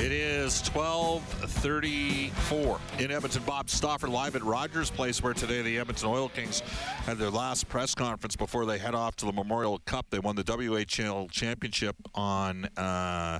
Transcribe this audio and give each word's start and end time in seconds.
It 0.00 0.10
is 0.10 0.60
1234 0.70 2.80
in 2.98 3.12
Edmonton. 3.12 3.44
Bob 3.44 3.70
Stauffer 3.70 4.08
live 4.08 4.34
at 4.34 4.42
Rogers 4.42 4.90
Place, 4.90 5.22
where 5.22 5.34
today 5.34 5.62
the 5.62 5.78
Edmonton 5.78 6.08
Oil 6.08 6.28
Kings 6.28 6.62
had 7.06 7.16
their 7.16 7.30
last 7.30 7.68
press 7.68 7.94
conference 7.94 8.34
before 8.34 8.66
they 8.66 8.78
head 8.78 8.96
off 8.96 9.14
to 9.16 9.24
the 9.24 9.32
Memorial 9.32 9.78
Cup. 9.86 10.06
They 10.10 10.18
won 10.18 10.34
the 10.34 10.42
WHL 10.42 11.30
championship 11.30 11.94
on, 12.12 12.64
uh, 12.76 13.38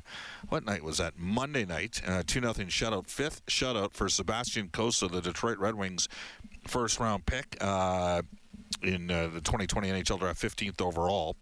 what 0.48 0.64
night 0.64 0.84
was 0.84 0.98
that? 0.98 1.18
Monday 1.18 1.64
night. 1.64 2.00
Uh, 2.06 2.22
2 2.24 2.40
0 2.40 2.52
shutout. 2.52 3.08
Fifth 3.08 3.44
shutout 3.46 3.92
for 3.92 4.08
Sebastian 4.08 4.68
Cossa, 4.68 5.10
the 5.10 5.20
Detroit 5.20 5.58
Red 5.58 5.74
Wings 5.74 6.08
first 6.68 7.00
round 7.00 7.26
pick. 7.26 7.56
Uh, 7.60 8.22
in 8.82 9.10
uh, 9.10 9.28
the 9.28 9.40
2020 9.40 9.88
NHL 9.88 10.18
draft, 10.18 10.40
15th 10.40 10.80
overall. 10.80 11.36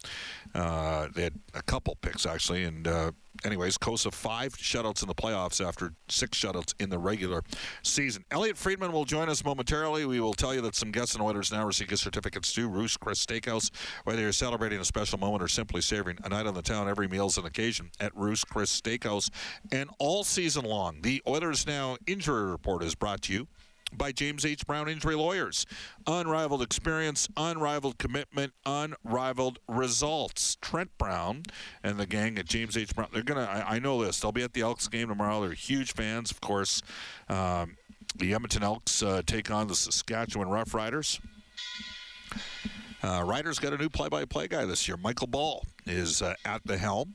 Uh, 0.54 1.08
they 1.14 1.22
had 1.22 1.34
a 1.54 1.62
couple 1.62 1.96
picks 2.00 2.26
actually, 2.26 2.64
and 2.64 2.86
uh, 2.86 3.12
anyways, 3.44 3.78
Cossa 3.78 4.12
five 4.12 4.54
shutouts 4.56 5.02
in 5.02 5.08
the 5.08 5.14
playoffs 5.14 5.64
after 5.64 5.92
six 6.08 6.38
shutouts 6.38 6.74
in 6.78 6.90
the 6.90 6.98
regular 6.98 7.42
season. 7.82 8.24
Elliot 8.30 8.56
Friedman 8.56 8.92
will 8.92 9.04
join 9.04 9.28
us 9.28 9.44
momentarily. 9.44 10.04
We 10.06 10.20
will 10.20 10.34
tell 10.34 10.54
you 10.54 10.60
that 10.62 10.74
some 10.74 10.90
guests 10.90 11.14
and 11.14 11.22
Oilers 11.22 11.52
now 11.52 11.66
receive 11.66 11.88
gift 11.88 12.02
certificates 12.02 12.52
to 12.54 12.68
Ruth's 12.68 12.96
Chris 12.96 13.24
Steakhouse. 13.24 13.70
Whether 14.04 14.22
you're 14.22 14.32
celebrating 14.32 14.80
a 14.80 14.84
special 14.84 15.18
moment 15.18 15.42
or 15.42 15.48
simply 15.48 15.80
savoring 15.80 16.18
a 16.24 16.28
night 16.28 16.46
on 16.46 16.54
the 16.54 16.62
town, 16.62 16.88
every 16.88 17.08
meal's 17.08 17.38
an 17.38 17.46
occasion 17.46 17.90
at 18.00 18.16
Ruth's 18.16 18.44
Chris 18.44 18.80
Steakhouse. 18.80 19.30
And 19.70 19.90
all 19.98 20.24
season 20.24 20.64
long, 20.64 21.00
the 21.02 21.22
Oilers 21.26 21.66
Now 21.66 21.96
injury 22.06 22.50
report 22.50 22.82
is 22.82 22.94
brought 22.94 23.22
to 23.22 23.32
you 23.32 23.48
by 23.96 24.12
James 24.12 24.44
H. 24.44 24.66
Brown 24.66 24.88
Injury 24.88 25.14
Lawyers. 25.14 25.66
Unrivaled 26.06 26.62
experience, 26.62 27.28
unrivaled 27.36 27.98
commitment, 27.98 28.52
unrivaled 28.64 29.58
results. 29.68 30.56
Trent 30.60 30.90
Brown 30.98 31.44
and 31.82 31.98
the 31.98 32.06
gang 32.06 32.38
at 32.38 32.46
James 32.46 32.76
H. 32.76 32.94
Brown, 32.94 33.08
they're 33.12 33.22
going 33.22 33.44
to, 33.44 33.50
I 33.50 33.78
know 33.78 34.04
this, 34.04 34.20
they'll 34.20 34.32
be 34.32 34.42
at 34.42 34.52
the 34.52 34.62
Elks 34.62 34.88
game 34.88 35.08
tomorrow. 35.08 35.40
They're 35.40 35.52
huge 35.52 35.92
fans, 35.92 36.30
of 36.30 36.40
course. 36.40 36.82
Um, 37.28 37.76
the 38.16 38.34
Edmonton 38.34 38.62
Elks 38.62 39.02
uh, 39.02 39.22
take 39.24 39.50
on 39.50 39.68
the 39.68 39.74
Saskatchewan 39.74 40.48
Roughriders. 40.48 41.20
Uh, 43.02 43.22
Riders 43.24 43.58
got 43.58 43.72
a 43.72 43.76
new 43.76 43.88
play-by-play 43.88 44.48
guy 44.48 44.64
this 44.64 44.86
year. 44.86 44.96
Michael 44.96 45.26
Ball 45.26 45.64
is 45.86 46.22
uh, 46.22 46.34
at 46.44 46.64
the 46.64 46.78
helm. 46.78 47.14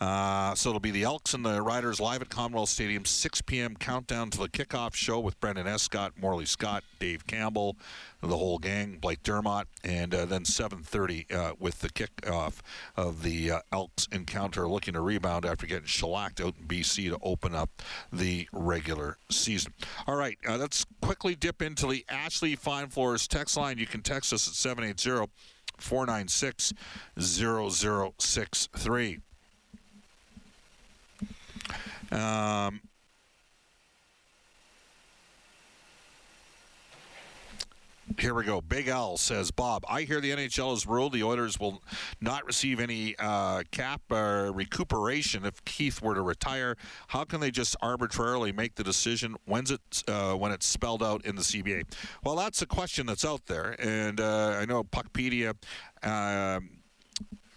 Uh, 0.00 0.54
so 0.54 0.68
it'll 0.68 0.80
be 0.80 0.90
the 0.90 1.04
Elks 1.04 1.32
and 1.32 1.44
the 1.44 1.62
Riders 1.62 2.00
live 2.00 2.20
at 2.20 2.28
Commonwealth 2.28 2.68
Stadium, 2.68 3.06
6 3.06 3.40
p.m. 3.42 3.76
countdown 3.76 4.28
to 4.30 4.38
the 4.38 4.48
kickoff 4.48 4.94
show 4.94 5.18
with 5.18 5.40
Brendan 5.40 5.66
Escott, 5.66 6.12
Morley 6.20 6.44
Scott, 6.44 6.84
Dave 6.98 7.26
Campbell, 7.26 7.76
the 8.22 8.36
whole 8.36 8.58
gang, 8.58 8.98
Blake 9.00 9.22
Dermott, 9.22 9.68
and 9.84 10.14
uh, 10.14 10.26
then 10.26 10.44
7:30 10.44 11.32
uh, 11.32 11.54
with 11.58 11.80
the 11.80 11.88
kickoff 11.88 12.60
of 12.96 13.22
the 13.22 13.52
uh, 13.52 13.60
Elks 13.72 14.06
encounter, 14.12 14.68
looking 14.68 14.94
to 14.94 15.00
rebound 15.00 15.46
after 15.46 15.66
getting 15.66 15.86
shellacked 15.86 16.40
out 16.40 16.54
in 16.60 16.66
BC 16.66 17.10
to 17.10 17.18
open 17.22 17.54
up 17.54 17.70
the 18.12 18.48
regular 18.52 19.16
season. 19.30 19.72
All 20.06 20.16
right, 20.16 20.36
uh, 20.46 20.58
let's 20.58 20.84
quickly 21.00 21.34
dip 21.34 21.62
into 21.62 21.86
the 21.86 22.04
Ashley 22.08 22.54
Fine 22.54 22.88
Floors 22.88 23.26
text 23.26 23.56
line. 23.56 23.78
You 23.78 23.86
can 23.86 24.02
text 24.02 24.32
us 24.32 24.46
at 24.46 24.54
780 24.54 25.32
496 25.78 26.72
0063. 27.18 29.18
Um, 32.10 32.80
here 38.18 38.34
we 38.34 38.44
go. 38.44 38.60
Big 38.60 38.88
L 38.88 39.16
says, 39.16 39.50
Bob, 39.50 39.84
I 39.88 40.02
hear 40.02 40.20
the 40.20 40.30
NHL 40.30 40.70
has 40.70 40.86
ruled 40.86 41.12
the 41.12 41.22
Oilers 41.22 41.58
will 41.58 41.82
not 42.20 42.46
receive 42.46 42.80
any 42.80 43.14
uh, 43.18 43.62
cap 43.70 44.00
uh, 44.10 44.50
recuperation 44.54 45.44
if 45.44 45.64
Keith 45.64 46.00
were 46.00 46.14
to 46.14 46.22
retire. 46.22 46.76
How 47.08 47.24
can 47.24 47.40
they 47.40 47.50
just 47.50 47.76
arbitrarily 47.82 48.52
make 48.52 48.76
the 48.76 48.84
decision? 48.84 49.36
When's 49.44 49.70
it 49.70 49.80
uh, 50.08 50.34
when 50.34 50.52
it's 50.52 50.66
spelled 50.66 51.02
out 51.02 51.24
in 51.24 51.36
the 51.36 51.42
CBA? 51.42 51.84
Well, 52.24 52.36
that's 52.36 52.62
a 52.62 52.66
question 52.66 53.06
that's 53.06 53.24
out 53.24 53.46
there, 53.46 53.76
and 53.78 54.20
uh, 54.20 54.56
I 54.60 54.64
know 54.64 54.84
Puckpedia. 54.84 55.54
Um, 56.02 56.70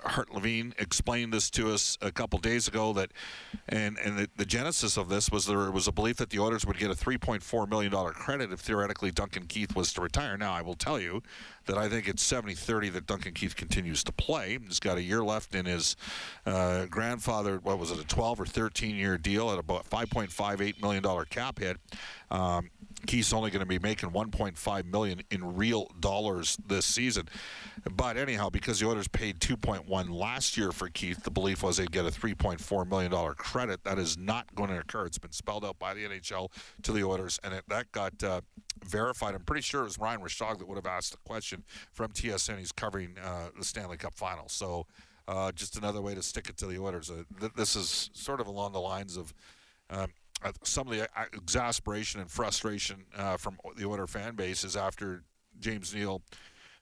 Hart 0.02 0.34
Levine 0.34 0.74
explained 0.78 1.34
this 1.34 1.50
to 1.52 1.72
us 1.72 1.98
a 2.02 2.12
couple 2.12 2.40
days 2.40 2.68
ago 2.68 2.94
that, 2.94 3.12
and 3.68 3.98
and 3.98 4.18
the, 4.18 4.30
the 4.38 4.46
genesis 4.46 4.98
of 4.98 5.10
this 5.10 5.30
was 5.30 5.46
there 5.46 5.72
was 5.72 5.88
a 5.88 5.92
belief 5.92 6.18
that 6.18 6.30
the 6.30 6.40
Oilers 6.40 6.66
would 6.66 6.78
get 6.78 6.90
a 6.90 6.94
3.4 6.94 7.70
million 7.70 7.92
dollar 7.92 8.12
credit 8.12 8.52
if 8.52 8.60
theoretically 8.62 9.12
Duncan 9.12 9.46
Keith 9.46 9.76
was 9.76 9.92
to 9.94 10.02
retire. 10.02 10.38
Now 10.38 10.54
I 10.54 10.62
will 10.62 10.76
tell 10.76 11.00
you 11.00 11.22
that 11.66 11.78
I 11.78 11.88
think 11.90 12.08
it's 12.08 12.28
70-30 12.28 12.94
that 12.94 13.06
Duncan 13.06 13.34
Keith 13.34 13.56
continues 13.56 14.04
to 14.06 14.12
play. 14.12 14.58
He's 14.66 14.80
got 14.80 14.98
a 14.98 15.04
year 15.04 15.24
left 15.24 15.54
in 15.54 15.66
his 15.66 15.96
uh, 16.46 16.86
grandfather. 16.86 17.60
What 17.62 17.78
was 17.78 17.92
it, 17.92 18.00
a 18.00 18.08
12 18.08 18.42
or 18.42 18.46
13 18.46 18.96
year 18.96 19.18
deal 19.18 19.52
at 19.52 19.60
about 19.60 19.90
5.58 19.90 20.82
million 20.82 21.04
dollar 21.04 21.26
cap 21.26 21.60
hit. 21.60 21.78
Um, 22.32 22.70
Keith's 23.08 23.34
only 23.34 23.50
going 23.50 23.62
to 23.62 23.66
be 23.66 23.80
making 23.80 24.10
1.5 24.12 24.86
million 24.86 25.22
in 25.32 25.56
real 25.56 25.90
dollars 26.00 26.58
this 26.68 26.86
season. 26.86 27.30
But 27.90 28.18
anyhow, 28.18 28.50
because 28.50 28.80
the 28.80 28.88
Oilers 28.88 29.08
paid 29.08 29.40
2.1 29.40 29.89
last 29.90 30.58
year 30.58 30.72
for 30.72 30.88
Keith, 30.90 31.24
the 31.24 31.32
belief 31.32 31.64
was 31.64 31.78
they'd 31.78 31.92
get 31.92 32.06
a 32.06 32.10
3.4 32.10 32.88
million 32.88 33.12
dollar 33.12 33.34
credit. 33.34 33.84
That 33.84 34.00
is 34.00 34.18
not 34.18 34.54
going 34.56 34.70
to 34.70 34.80
occur. 34.80 35.06
It's 35.06 35.18
been 35.18 35.32
spelled 35.32 35.66
out 35.66 35.80
by 35.80 35.94
the 35.94 36.06
NHL 36.06 36.52
to 36.84 36.92
the 36.92 37.04
Oilers, 37.04 37.40
and 37.44 37.54
it, 37.54 37.64
that 37.68 37.92
got 37.92 38.24
uh, 38.24 38.42
verified. 38.86 39.36
I'm 39.36 39.44
pretty 39.44 39.62
sure 39.62 39.82
it 39.82 39.86
was 39.86 40.00
Ryan 40.00 40.22
Rishaug 40.22 40.60
that 40.60 40.68
would 40.68 40.78
have 40.78 40.86
asked 40.86 41.12
the 41.12 41.18
question 41.26 41.64
from 41.92 42.12
TSN. 42.12 42.60
He's 42.60 42.72
covering 42.72 43.16
uh, 43.24 43.50
the 43.58 43.66
Stanley 43.66 43.98
Cup 43.98 44.16
Final, 44.16 44.48
so. 44.48 44.86
Uh, 45.28 45.52
just 45.52 45.78
another 45.78 46.02
way 46.02 46.16
to 46.16 46.24
stick 46.24 46.50
it 46.50 46.58
to 46.58 46.66
the 46.66 46.80
Oilers. 46.80 47.12
Uh, 47.12 47.22
th- 47.40 47.54
this 47.56 47.76
is 47.76 48.10
sort 48.14 48.42
of 48.42 48.48
along 48.48 48.72
the 48.72 48.80
lines 48.80 49.16
of 49.16 49.32
um, 49.92 50.08
uh, 50.44 50.52
some 50.64 50.88
of 50.88 50.94
the 50.98 51.04
uh, 51.04 51.26
exasperation 51.34 52.20
and 52.20 52.32
frustration 52.32 53.06
from 53.38 53.56
the 53.78 53.86
Oiler 53.86 54.08
fan 54.08 54.34
base 54.34 54.64
is 54.64 54.76
after 54.76 55.22
James 55.60 55.94
Neal. 55.94 56.24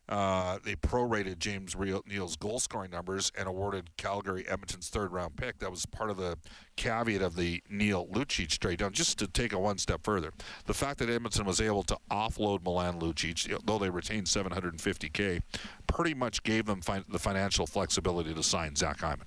Uh, 0.09 0.57
they 0.63 0.75
prorated 0.75 1.37
James 1.37 1.75
Neal's 1.75 2.37
goal 2.37 2.59
scoring 2.59 2.91
numbers 2.91 3.31
and 3.37 3.47
awarded 3.47 3.89
Calgary 3.97 4.45
Edmonton's 4.47 4.87
third 4.87 5.11
round 5.11 5.35
pick. 5.35 5.59
That 5.59 5.69
was 5.69 5.85
part 5.85 6.09
of 6.09 6.17
the 6.17 6.37
caveat 6.77 7.21
of 7.21 7.35
the 7.35 7.61
Neal 7.69 8.07
Lucic 8.07 8.57
trade 8.57 8.79
down. 8.79 8.93
Just 8.93 9.19
to 9.19 9.27
take 9.27 9.51
it 9.51 9.59
one 9.59 9.77
step 9.77 10.01
further, 10.03 10.31
the 10.65 10.73
fact 10.73 10.99
that 10.99 11.09
Edmonton 11.09 11.45
was 11.45 11.59
able 11.59 11.83
to 11.83 11.97
offload 12.09 12.63
Milan 12.63 12.99
Lucic, 12.99 13.49
though 13.65 13.77
they 13.77 13.89
retained 13.89 14.27
750k, 14.27 15.41
pretty 15.87 16.13
much 16.13 16.41
gave 16.43 16.65
them 16.65 16.81
the 17.09 17.19
financial 17.19 17.67
flexibility 17.67 18.33
to 18.33 18.43
sign 18.43 18.75
Zach 18.75 18.99
Hyman. 19.01 19.25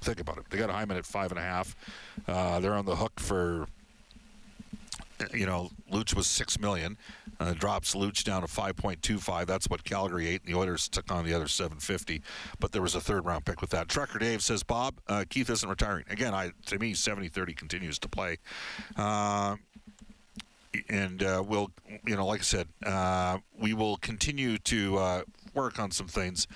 Think 0.00 0.18
about 0.18 0.38
it. 0.38 0.44
They 0.50 0.58
got 0.58 0.70
Hyman 0.70 0.96
at 0.96 1.06
five 1.06 1.30
and 1.30 1.38
a 1.38 1.42
half. 1.42 1.76
Uh, 2.26 2.58
they're 2.58 2.74
on 2.74 2.86
the 2.86 2.96
hook 2.96 3.20
for 3.20 3.68
you 5.34 5.46
know, 5.46 5.70
Luch 5.90 6.14
was 6.14 6.26
six 6.26 6.58
million, 6.58 6.96
uh, 7.40 7.52
drops 7.52 7.94
Luch 7.94 8.24
down 8.24 8.42
to 8.42 8.48
five 8.48 8.76
point 8.76 9.02
two 9.02 9.18
five. 9.18 9.46
That's 9.46 9.68
what 9.68 9.84
Calgary 9.84 10.28
ate, 10.28 10.42
and 10.44 10.52
the 10.54 10.58
Oilers 10.58 10.88
took 10.88 11.10
on 11.10 11.24
the 11.24 11.34
other 11.34 11.48
seven 11.48 11.78
fifty. 11.78 12.22
But 12.60 12.72
there 12.72 12.82
was 12.82 12.94
a 12.94 13.00
third 13.00 13.24
round 13.24 13.44
pick 13.44 13.60
with 13.60 13.70
that. 13.70 13.88
Trucker 13.88 14.18
Dave 14.18 14.42
says, 14.42 14.62
Bob, 14.62 14.94
uh, 15.08 15.24
Keith 15.28 15.50
isn't 15.50 15.68
retiring 15.68 16.04
again. 16.10 16.34
I 16.34 16.52
to 16.66 16.78
me, 16.78 16.92
70-30 16.92 17.56
continues 17.56 17.98
to 18.00 18.08
play. 18.08 18.38
Uh, 18.96 19.56
and 20.88 21.22
uh, 21.22 21.42
we'll, 21.46 21.70
you 22.06 22.16
know, 22.16 22.26
like 22.26 22.40
I 22.40 22.44
said, 22.44 22.68
uh, 22.84 23.38
we 23.58 23.74
will 23.74 23.98
continue 23.98 24.56
to 24.58 24.96
uh, 24.96 25.22
work 25.54 25.78
on 25.78 25.90
some 25.90 26.08
things 26.08 26.46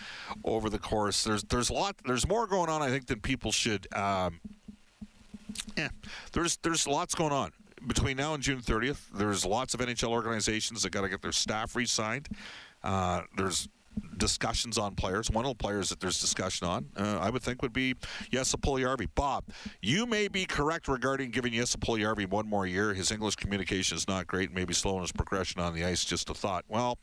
over 0.45 0.71
the 0.71 0.79
course. 0.79 1.23
There's 1.23 1.43
there's 1.45 1.69
a 1.69 1.75
lot, 1.75 1.97
there's 2.05 2.27
more 2.27 2.47
going 2.47 2.71
on, 2.71 2.81
I 2.83 2.89
think, 2.89 3.07
than 3.07 3.21
people 3.21 3.53
should 3.53 3.87
um, 3.95 4.41
Yeah, 5.77 5.89
there's 6.33 6.57
there's 6.59 6.87
lots 6.87 7.15
going 7.15 7.33
on 7.33 7.53
between 7.87 8.17
now 8.17 8.35
and 8.35 8.43
June 8.43 8.61
30th. 8.61 9.09
There's 9.15 9.45
lots 9.45 9.75
of 9.75 9.81
NHL 9.81 10.11
organizations 10.11 10.83
that 10.83 10.91
got 10.91 11.03
to 11.03 11.09
get 11.09 11.23
their 11.23 11.33
staff 11.33 11.77
re-signed. 11.77 12.29
Uh, 12.83 13.23
there's 13.37 13.69
discussions 14.17 14.79
on 14.79 14.95
players. 14.95 15.31
One 15.31 15.45
of 15.45 15.51
the 15.51 15.63
players 15.63 15.89
that 15.89 16.01
there's 16.01 16.21
discussion 16.21 16.67
on, 16.67 16.87
uh, 16.97 17.19
I 17.21 17.31
would 17.31 17.43
think, 17.43 17.63
would 17.63 17.73
be 17.73 17.95
Jesse. 18.31 18.57
Bob, 19.15 19.45
you 19.81 20.07
may 20.07 20.29
be 20.29 20.45
correct 20.45 20.89
regarding 20.89 21.31
giving 21.31 21.53
Jesse 21.53 21.79
one 22.27 22.49
more 22.49 22.67
year. 22.67 22.95
His 22.95 23.11
English 23.11 23.37
communication 23.37 23.97
is 23.97 24.09
not 24.09 24.27
great, 24.27 24.53
maybe 24.53 24.75
slowing 24.75 25.03
his 25.03 25.13
progression 25.13 25.61
on 25.61 25.75
the 25.75 25.85
ice. 25.85 26.05
Just 26.05 26.31
a 26.31 26.35
thought. 26.35 26.65
Well, 26.69 26.99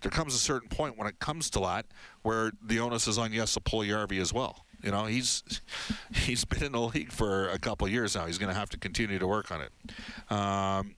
there 0.00 0.10
comes 0.10 0.34
a 0.34 0.38
certain 0.38 0.68
point 0.68 0.96
when 0.96 1.06
it 1.06 1.18
comes 1.18 1.50
to 1.50 1.60
that 1.60 1.86
where 2.22 2.52
the 2.62 2.80
onus 2.80 3.06
is 3.06 3.18
on 3.18 3.32
Jesse 3.32 3.60
as 4.20 4.32
well. 4.32 4.64
You 4.82 4.90
know, 4.90 5.06
he's 5.06 5.42
he's 6.14 6.44
been 6.44 6.62
in 6.62 6.72
the 6.72 6.80
league 6.80 7.12
for 7.12 7.48
a 7.48 7.58
couple 7.58 7.88
years 7.88 8.14
now. 8.14 8.26
He's 8.26 8.38
going 8.38 8.52
to 8.52 8.58
have 8.58 8.70
to 8.70 8.78
continue 8.78 9.18
to 9.18 9.26
work 9.26 9.50
on 9.50 9.60
it. 9.62 9.72
Um, 10.32 10.96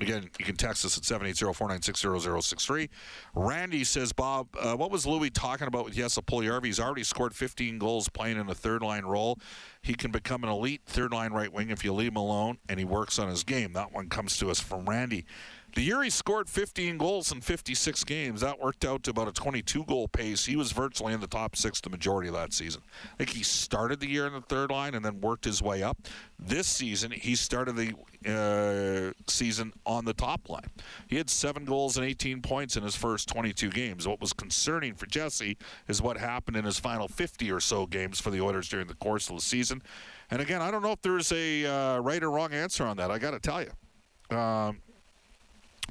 Again, 0.00 0.30
you 0.38 0.44
can 0.44 0.54
text 0.54 0.84
us 0.84 0.96
at 0.96 1.02
780-496-0063. 1.02 2.88
Randy 3.34 3.82
says, 3.82 4.12
Bob, 4.12 4.46
uh, 4.56 4.76
what 4.76 4.92
was 4.92 5.06
Louis 5.06 5.30
talking 5.30 5.66
about 5.66 5.84
with 5.84 5.94
Jesse 5.94 6.20
Puljujarvi? 6.20 6.66
He's 6.66 6.78
already 6.78 7.02
scored 7.02 7.34
15 7.34 7.78
goals 7.78 8.08
playing 8.08 8.38
in 8.38 8.48
a 8.48 8.54
third-line 8.54 9.04
role. 9.04 9.40
He 9.82 9.94
can 9.94 10.12
become 10.12 10.44
an 10.44 10.50
elite 10.50 10.82
third-line 10.86 11.32
right 11.32 11.52
wing 11.52 11.70
if 11.70 11.84
you 11.84 11.92
leave 11.92 12.12
him 12.12 12.16
alone 12.16 12.58
and 12.68 12.78
he 12.78 12.84
works 12.84 13.18
on 13.18 13.28
his 13.28 13.42
game. 13.42 13.72
That 13.72 13.92
one 13.92 14.08
comes 14.08 14.36
to 14.38 14.50
us 14.50 14.60
from 14.60 14.88
Randy. 14.88 15.24
The 15.74 15.82
year 15.82 16.02
he 16.02 16.10
scored 16.10 16.48
15 16.48 16.98
goals 16.98 17.30
in 17.30 17.40
56 17.40 18.02
games, 18.04 18.40
that 18.40 18.58
worked 18.58 18.84
out 18.84 19.02
to 19.04 19.10
about 19.10 19.28
a 19.28 19.32
22 19.32 19.84
goal 19.84 20.08
pace. 20.08 20.46
He 20.46 20.56
was 20.56 20.72
virtually 20.72 21.12
in 21.12 21.20
the 21.20 21.26
top 21.26 21.56
six 21.56 21.80
the 21.80 21.90
majority 21.90 22.28
of 22.28 22.34
that 22.34 22.52
season. 22.52 22.82
I 23.14 23.16
think 23.18 23.30
he 23.30 23.42
started 23.42 24.00
the 24.00 24.08
year 24.08 24.26
in 24.26 24.32
the 24.32 24.40
third 24.40 24.70
line 24.70 24.94
and 24.94 25.04
then 25.04 25.20
worked 25.20 25.44
his 25.44 25.62
way 25.62 25.82
up. 25.82 25.98
This 26.38 26.66
season, 26.66 27.10
he 27.10 27.34
started 27.34 27.76
the 27.76 27.94
uh, 28.26 29.12
season 29.30 29.72
on 29.84 30.04
the 30.04 30.14
top 30.14 30.48
line. 30.48 30.68
He 31.06 31.16
had 31.16 31.28
seven 31.28 31.64
goals 31.64 31.96
and 31.96 32.06
18 32.06 32.40
points 32.42 32.76
in 32.76 32.82
his 32.82 32.96
first 32.96 33.28
22 33.28 33.70
games. 33.70 34.08
What 34.08 34.20
was 34.20 34.32
concerning 34.32 34.94
for 34.94 35.06
Jesse 35.06 35.58
is 35.86 36.00
what 36.00 36.16
happened 36.16 36.56
in 36.56 36.64
his 36.64 36.78
final 36.78 37.08
50 37.08 37.52
or 37.52 37.60
so 37.60 37.86
games 37.86 38.20
for 38.20 38.30
the 38.30 38.40
Oilers 38.40 38.68
during 38.68 38.86
the 38.86 38.94
course 38.94 39.28
of 39.28 39.36
the 39.36 39.42
season. 39.42 39.82
And 40.30 40.40
again, 40.40 40.62
I 40.62 40.70
don't 40.70 40.82
know 40.82 40.92
if 40.92 41.02
there's 41.02 41.30
a 41.30 41.66
uh, 41.66 41.98
right 42.00 42.22
or 42.22 42.30
wrong 42.30 42.52
answer 42.52 42.84
on 42.84 42.96
that. 42.96 43.10
I 43.10 43.18
got 43.18 43.30
to 43.32 43.40
tell 43.40 43.62
you. 43.62 44.36
Um, 44.36 44.80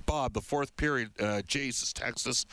Bob, 0.08 0.34
the 0.34 0.42
fourth 0.42 0.76
period, 0.78 1.12
uh, 1.20 1.44
Jace 1.46 1.82
has 1.82 1.94
texted. 1.94 2.46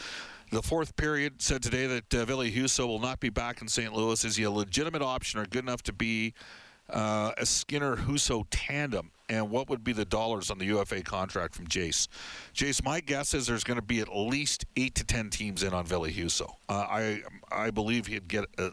The 0.51 0.61
fourth 0.61 0.95
period 0.97 1.41
said 1.41 1.63
today 1.63 1.87
that 1.87 2.13
uh, 2.13 2.25
Ville 2.27 2.41
Husso 2.41 2.87
will 2.87 2.99
not 2.99 3.21
be 3.21 3.31
back 3.31 3.63
in 3.63 3.69
St. 3.69 3.93
Louis. 3.93 4.23
Is 4.25 4.37
he 4.37 4.43
a 4.43 4.51
legitimate 4.51 5.01
option 5.01 5.41
or 5.41 5.47
good 5.47 5.63
enough 5.63 5.83
to 5.85 5.93
be 5.93 6.35
uh, 6.91 7.31
a 7.39 7.47
Skinner 7.47 7.97
Husso 7.97 8.45
tandem? 8.51 9.13
And 9.29 9.51
what 9.51 9.71
would 9.71 9.85
be 9.85 9.93
the 9.93 10.05
dollars 10.05 10.51
on 10.51 10.59
the 10.59 10.67
UFA 10.67 11.03
contract 11.03 11.55
from 11.55 11.67
Jace? 11.67 12.09
Jace, 12.53 12.85
my 12.85 13.01
guess 13.01 13.33
is 13.33 13.47
there's 13.47 13.65
going 13.65 13.79
to 13.79 13.87
be 13.87 14.01
at 14.01 14.15
least 14.15 14.67
eight 14.77 14.97
to 14.97 15.05
ten 15.05 15.31
teams 15.31 15.63
in 15.63 15.73
on 15.73 15.87
Ville 15.87 16.07
Husso. 16.07 16.57
Uh, 16.69 16.73
I 16.73 17.23
I 17.51 17.71
believe 17.71 18.09
he'd 18.09 18.29
get 18.29 18.47
a, 18.59 18.73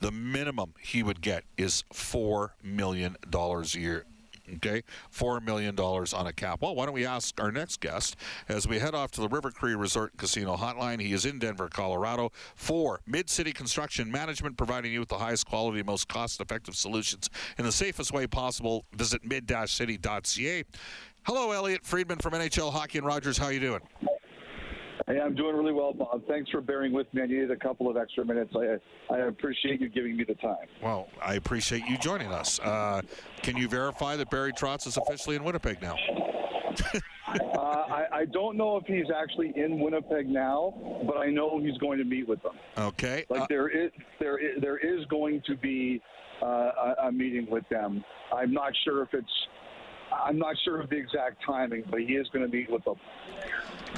the 0.00 0.12
minimum 0.12 0.74
he 0.78 1.02
would 1.02 1.22
get 1.22 1.44
is 1.56 1.84
four 1.92 2.54
million 2.62 3.16
dollars 3.30 3.74
a 3.74 3.80
year 3.80 4.04
Okay, 4.56 4.82
$4 5.12 5.44
million 5.44 5.78
on 5.78 6.26
a 6.26 6.32
cap. 6.32 6.60
Well, 6.62 6.74
why 6.74 6.86
don't 6.86 6.94
we 6.94 7.06
ask 7.06 7.40
our 7.40 7.52
next 7.52 7.80
guest 7.80 8.16
as 8.48 8.66
we 8.66 8.78
head 8.78 8.94
off 8.94 9.10
to 9.12 9.20
the 9.20 9.28
River 9.28 9.50
Cree 9.50 9.74
Resort 9.74 10.16
Casino 10.16 10.56
Hotline? 10.56 11.00
He 11.00 11.12
is 11.12 11.24
in 11.24 11.38
Denver, 11.38 11.68
Colorado 11.68 12.32
for 12.54 13.00
Mid 13.06 13.30
City 13.30 13.52
Construction 13.52 14.10
Management, 14.10 14.56
providing 14.56 14.92
you 14.92 15.00
with 15.00 15.08
the 15.08 15.18
highest 15.18 15.46
quality, 15.46 15.82
most 15.82 16.08
cost 16.08 16.40
effective 16.40 16.74
solutions 16.74 17.30
in 17.58 17.64
the 17.64 17.72
safest 17.72 18.12
way 18.12 18.26
possible. 18.26 18.84
Visit 18.94 19.24
mid 19.24 19.52
city.ca. 19.66 20.64
Hello, 21.24 21.52
Elliot 21.52 21.84
Friedman 21.84 22.18
from 22.18 22.32
NHL 22.32 22.72
Hockey 22.72 22.98
and 22.98 23.06
Rogers. 23.06 23.36
How 23.38 23.46
are 23.46 23.52
you 23.52 23.60
doing? 23.60 23.80
Hey, 25.10 25.20
I'm 25.20 25.34
doing 25.34 25.56
really 25.56 25.72
well, 25.72 25.92
Bob. 25.92 26.22
Thanks 26.28 26.50
for 26.50 26.60
bearing 26.60 26.92
with 26.92 27.12
me. 27.12 27.22
I 27.22 27.26
needed 27.26 27.50
a 27.50 27.56
couple 27.56 27.90
of 27.90 27.96
extra 27.96 28.24
minutes. 28.24 28.54
I, 28.54 28.78
I 29.12 29.18
appreciate 29.26 29.80
you 29.80 29.88
giving 29.88 30.16
me 30.16 30.22
the 30.22 30.36
time. 30.36 30.68
Well, 30.80 31.08
I 31.20 31.34
appreciate 31.34 31.84
you 31.86 31.98
joining 31.98 32.28
us. 32.28 32.60
Uh, 32.60 33.02
can 33.42 33.56
you 33.56 33.66
verify 33.66 34.14
that 34.14 34.30
Barry 34.30 34.52
Trotz 34.52 34.86
is 34.86 34.96
officially 34.96 35.34
in 35.34 35.42
Winnipeg 35.42 35.82
now? 35.82 35.96
uh, 36.94 37.58
I, 37.58 38.04
I, 38.12 38.24
don't 38.26 38.56
know 38.56 38.76
if 38.76 38.86
he's 38.86 39.10
actually 39.10 39.52
in 39.56 39.80
Winnipeg 39.80 40.28
now, 40.28 41.02
but 41.04 41.16
I 41.16 41.26
know 41.26 41.58
he's 41.58 41.76
going 41.78 41.98
to 41.98 42.04
meet 42.04 42.28
with 42.28 42.40
them. 42.44 42.52
Okay. 42.78 43.24
Like 43.28 43.42
uh, 43.42 43.46
there 43.48 43.68
is 43.68 43.90
there 44.20 44.38
is, 44.38 44.60
there 44.60 44.78
is 44.78 45.04
going 45.06 45.42
to 45.46 45.56
be 45.56 46.00
uh, 46.40 46.46
a, 46.46 46.94
a 47.06 47.12
meeting 47.12 47.48
with 47.50 47.68
them. 47.68 48.04
I'm 48.32 48.52
not 48.52 48.72
sure 48.84 49.02
if 49.02 49.08
it's 49.12 49.26
I'm 50.12 50.38
not 50.38 50.56
sure 50.64 50.80
of 50.80 50.90
the 50.90 50.96
exact 50.96 51.42
timing, 51.44 51.84
but 51.90 52.00
he 52.00 52.14
is 52.14 52.28
going 52.32 52.48
to 52.48 52.56
meet 52.56 52.70
with 52.70 52.84
them. 52.84 52.96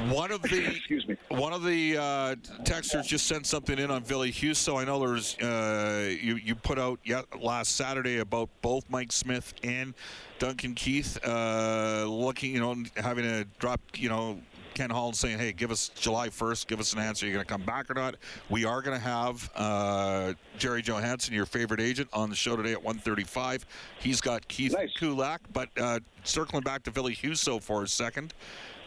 One 0.08 0.32
of 0.32 0.42
the 0.42 0.66
excuse 0.76 1.06
me. 1.06 1.16
One 1.28 1.52
of 1.52 1.64
the 1.64 1.96
uh, 1.96 2.34
texters 2.64 3.06
just 3.06 3.26
sent 3.26 3.46
something 3.46 3.78
in 3.78 3.90
on 3.90 4.02
Ville 4.02 4.22
Husso. 4.22 4.80
I 4.80 4.84
know 4.84 4.98
there's 4.98 5.36
uh, 5.38 6.14
you 6.20 6.36
you 6.36 6.54
put 6.54 6.78
out 6.78 7.00
last 7.40 7.76
Saturday 7.76 8.18
about 8.18 8.48
both 8.62 8.88
Mike 8.88 9.12
Smith 9.12 9.54
and 9.62 9.94
Duncan 10.38 10.74
Keith 10.74 11.18
uh, 11.26 12.04
looking, 12.06 12.52
you 12.52 12.60
know, 12.60 12.76
having 12.96 13.24
to 13.24 13.46
drop, 13.58 13.80
you 13.96 14.08
know, 14.08 14.40
Ken 14.74 14.90
Holland 14.90 15.16
saying, 15.16 15.38
"Hey, 15.38 15.52
give 15.52 15.70
us 15.70 15.90
July 15.90 16.28
1st. 16.28 16.66
Give 16.66 16.80
us 16.80 16.92
an 16.94 16.98
answer. 16.98 17.26
You're 17.26 17.34
going 17.34 17.46
to 17.46 17.52
come 17.52 17.62
back 17.62 17.90
or 17.90 17.94
not?" 17.94 18.16
We 18.48 18.64
are 18.64 18.82
going 18.82 18.96
to 18.98 19.04
have 19.04 19.50
uh, 19.54 20.34
Jerry 20.58 20.82
Johansson, 20.82 21.34
your 21.34 21.46
favorite 21.46 21.80
agent, 21.80 22.08
on 22.12 22.30
the 22.30 22.36
show 22.36 22.56
today 22.56 22.72
at 22.72 22.82
1:35. 22.82 23.64
He's 24.00 24.20
got 24.20 24.46
Keith 24.48 24.72
nice. 24.72 24.92
Kulak, 24.98 25.42
but 25.52 25.68
uh, 25.78 26.00
circling 26.24 26.62
back 26.62 26.82
to 26.84 26.90
Ville 26.90 27.10
Husso 27.10 27.62
for 27.62 27.82
a 27.82 27.88
second. 27.88 28.34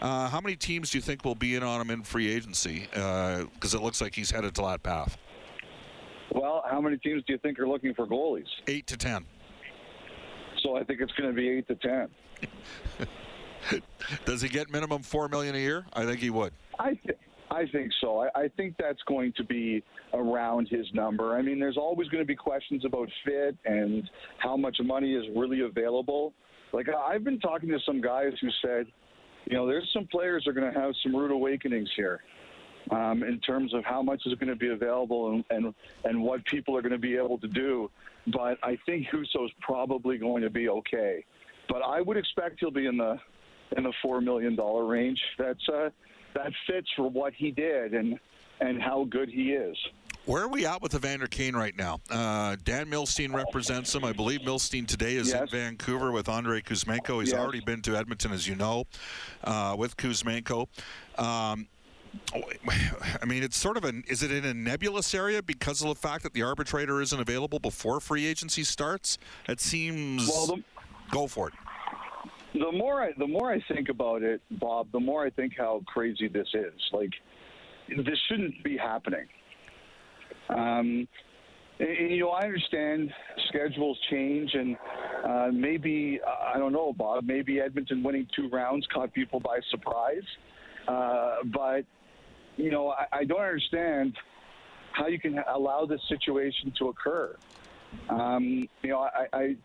Uh, 0.02 0.30
how 0.30 0.42
many 0.42 0.56
teams 0.56 0.92
do 0.92 0.98
you 0.98 1.02
think 1.02 1.24
will 1.24 1.36
be 1.36 1.56
in 1.56 1.64
on 1.64 1.82
him 1.82 1.90
in 1.90 2.04
free 2.04 2.32
agency? 2.32 2.88
Because 2.92 3.74
uh, 3.74 3.78
it 3.78 3.82
looks 3.82 4.02
like 4.02 4.14
he's 4.14 4.32
headed 4.32 4.54
to 4.56 4.62
that 4.64 4.84
path. 4.84 5.18
Well, 6.32 6.64
how 6.70 6.82
many 6.82 6.98
teams 6.98 7.24
do 7.26 7.34
you 7.34 7.40
think 7.40 7.60
are 7.60 7.68
looking 7.68 7.94
for 7.94 8.06
goalies? 8.06 8.48
Eight 8.68 8.88
to 8.88 8.98
ten. 8.98 9.26
So 10.64 10.76
I 10.76 10.84
think 10.84 11.00
it's 11.00 11.12
going 11.14 11.30
to 11.30 11.36
be 11.36 11.48
eight 11.50 11.68
to 11.68 11.76
ten. 11.76 13.08
Does 14.26 14.42
he 14.42 14.50
get 14.50 14.70
minimum 14.70 15.02
four 15.02 15.30
million 15.30 15.56
a 15.56 15.60
year? 15.60 15.86
I 15.94 16.06
think 16.06 16.20
he 16.20 16.30
would. 16.30 16.54
I 16.78 16.96
th- 17.06 17.18
I 17.52 17.66
think 17.72 17.92
so. 18.02 18.20
I, 18.20 18.30
I 18.36 18.48
think 18.58 18.76
that's 18.78 19.02
going 19.08 19.32
to 19.38 19.44
be 19.44 19.82
around 20.14 20.68
his 20.68 20.86
number. 20.94 21.38
I 21.38 21.42
mean, 21.42 21.60
there's 21.60 21.78
always 21.78 22.10
going 22.10 22.24
to 22.24 22.28
be 22.28 22.36
questions 22.36 22.84
about 22.84 23.08
fit 23.24 23.56
and 23.66 24.10
how 24.40 24.58
much 24.58 24.78
money 24.84 25.14
is 25.14 25.24
really 25.36 25.62
available. 25.62 26.34
Like 26.74 26.88
I've 26.90 27.24
been 27.24 27.40
talking 27.40 27.70
to 27.70 27.80
some 27.86 28.02
guys 28.02 28.34
who 28.42 28.50
said, 28.62 28.88
you 29.46 29.56
know, 29.56 29.66
there's 29.66 29.90
some 29.94 30.08
players 30.08 30.46
are 30.48 30.54
going 30.54 30.72
to 30.72 30.80
have 30.80 30.94
some 31.04 31.16
rude 31.16 31.32
awakenings 31.32 31.90
here. 31.96 32.22
Um, 32.92 33.24
in 33.24 33.40
terms 33.40 33.74
of 33.74 33.84
how 33.84 34.04
much 34.04 34.22
is 34.28 34.36
going 34.36 34.50
to 34.50 34.56
be 34.56 34.70
available 34.70 35.32
and, 35.32 35.44
and 35.50 35.74
and 36.04 36.22
what 36.22 36.46
people 36.46 36.78
are 36.78 36.84
going 36.84 36.92
to 36.92 37.00
be 37.00 37.16
able 37.16 37.40
to 37.40 37.48
do, 37.48 37.90
but 38.28 38.60
I 38.62 38.78
think 38.86 39.08
Husso's 39.08 39.50
probably 39.60 40.20
going 40.20 40.44
to 40.44 40.52
be 40.52 40.70
okay. 40.70 41.26
But 41.68 41.82
I 41.82 42.02
would 42.02 42.16
expect 42.16 42.60
he'll 42.60 42.70
be 42.70 42.86
in 42.86 42.98
the 42.98 43.18
in 43.76 43.84
the 43.84 43.94
four 44.04 44.22
million 44.22 44.56
dollar 44.56 44.86
range. 44.86 45.20
That's 45.40 45.68
uh, 45.68 45.90
that 46.36 46.52
fits 46.68 46.88
for 46.96 47.10
what 47.10 47.34
he 47.34 47.50
did 47.50 47.96
and 47.96 48.20
and 48.62 48.80
how 48.80 49.06
good 49.10 49.30
he 49.30 49.54
is. 49.54 49.76
Where 50.26 50.44
are 50.44 50.48
we 50.48 50.66
at 50.66 50.82
with 50.82 50.96
Evander 50.96 51.28
Kane 51.28 51.56
right 51.56 51.76
now? 51.78 52.00
Uh, 52.10 52.56
Dan 52.64 52.88
Milstein 52.88 53.34
represents 53.34 53.94
him. 53.94 54.04
I 54.04 54.12
believe 54.12 54.42
Milstein 54.42 54.88
today 54.88 55.16
is 55.16 55.30
yes. 55.30 55.42
in 55.42 55.48
Vancouver 55.50 56.12
with 56.12 56.28
Andrei 56.28 56.62
Kuzmenko. 56.62 57.20
He's 57.20 57.32
yes. 57.32 57.40
already 57.40 57.60
been 57.60 57.82
to 57.84 57.96
Edmonton, 57.96 58.32
as 58.32 58.48
you 58.48 58.56
know, 58.56 58.86
uh, 59.44 59.76
with 59.78 59.98
Kuzmenko. 59.98 60.68
Um, 61.20 61.68
I 62.34 63.26
mean, 63.26 63.44
it's 63.44 63.58
sort 63.58 63.78
of 63.78 63.84
an. 63.84 64.04
Is 64.08 64.24
it 64.24 64.32
in 64.32 64.46
a 64.46 64.54
nebulous 64.54 65.14
area 65.14 65.44
because 65.44 65.82
of 65.82 65.90
the 65.90 65.96
fact 65.96 66.24
that 66.24 66.34
the 66.34 66.42
arbitrator 66.42 67.02
isn't 67.02 67.20
available 67.20 67.60
before 67.60 68.00
free 68.00 68.26
agency 68.26 68.64
starts? 68.64 69.18
It 69.48 69.60
seems. 69.60 70.28
Well, 70.28 70.48
the, 70.48 70.64
go 71.12 71.28
for 71.28 71.50
it 71.50 71.54
the 72.60 72.72
more 72.72 73.04
I 73.04 73.12
the 73.18 73.28
more 73.28 73.52
I 73.52 73.62
think 73.68 73.90
about 73.90 74.24
it, 74.24 74.42
Bob, 74.52 74.88
the 74.92 75.00
more 75.00 75.26
I 75.26 75.30
think 75.30 75.54
how 75.58 75.82
crazy 75.86 76.28
this 76.28 76.48
is. 76.54 76.74
Like 76.92 77.12
this 77.90 78.18
shouldn't 78.30 78.64
be 78.64 78.78
happening. 78.78 79.26
Um, 80.50 81.08
and, 81.80 81.90
and, 81.90 82.12
you 82.12 82.20
know, 82.20 82.30
I 82.30 82.44
understand 82.44 83.12
schedules 83.48 83.98
change, 84.10 84.54
and 84.54 84.78
uh, 85.26 85.50
maybe 85.52 86.20
I 86.26 86.58
don't 86.58 86.72
know, 86.72 86.94
Bob. 86.94 87.26
Maybe 87.26 87.60
Edmonton 87.60 88.04
winning 88.04 88.28
two 88.36 88.50
rounds 88.50 88.88
caught 88.94 89.14
people 89.14 89.40
by 89.40 89.60
surprise. 89.70 90.24
Uh, 90.88 91.38
but 91.46 91.86
you 92.58 92.72
know, 92.72 92.90
I, 92.90 93.20
I 93.20 93.24
don't 93.26 93.42
understand 93.42 94.16
how 94.94 95.08
you 95.08 95.20
can 95.20 95.40
allow 95.54 95.86
this 95.86 96.02
situation 96.08 96.74
to 96.80 96.90
occur. 96.90 97.36
Um, 98.10 98.68
you 98.82 98.90
know, 98.90 99.00
I, 99.00 99.28
I 99.34 99.42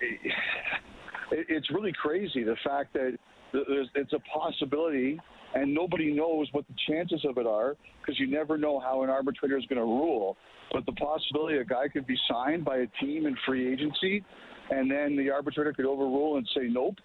it, 0.00 1.46
it's 1.48 1.70
really 1.70 1.92
crazy 1.92 2.44
the 2.44 2.56
fact 2.64 2.92
that 2.94 3.18
it's 3.52 4.12
a 4.12 4.20
possibility 4.38 5.18
and 5.54 5.74
nobody 5.74 6.12
knows 6.12 6.48
what 6.52 6.66
the 6.68 6.74
chances 6.88 7.24
of 7.28 7.38
it 7.38 7.46
are 7.46 7.76
because 8.00 8.18
you 8.18 8.26
never 8.26 8.58
know 8.58 8.78
how 8.78 9.02
an 9.02 9.10
arbitrator 9.10 9.56
is 9.56 9.64
going 9.66 9.78
to 9.78 9.84
rule. 9.84 10.36
But 10.72 10.84
the 10.86 10.92
possibility 10.92 11.58
a 11.58 11.64
guy 11.64 11.88
could 11.88 12.06
be 12.06 12.16
signed 12.28 12.64
by 12.64 12.78
a 12.78 12.86
team 13.00 13.26
in 13.26 13.36
free 13.46 13.72
agency, 13.72 14.22
and 14.70 14.90
then 14.90 15.16
the 15.16 15.30
arbitrator 15.30 15.72
could 15.72 15.86
overrule 15.86 16.36
and 16.36 16.48
say, 16.54 16.68
nope, 16.68 16.96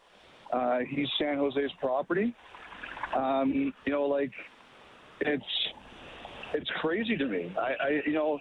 uh, 0.51 0.79
he's 0.89 1.07
San 1.17 1.37
Jose's 1.37 1.71
property. 1.79 2.35
Um, 3.15 3.73
you 3.85 3.93
know, 3.93 4.03
like 4.03 4.31
it's 5.21 5.43
it's 6.53 6.69
crazy 6.81 7.17
to 7.17 7.25
me. 7.25 7.53
I, 7.57 7.85
I 7.85 7.89
you 8.05 8.13
know, 8.13 8.39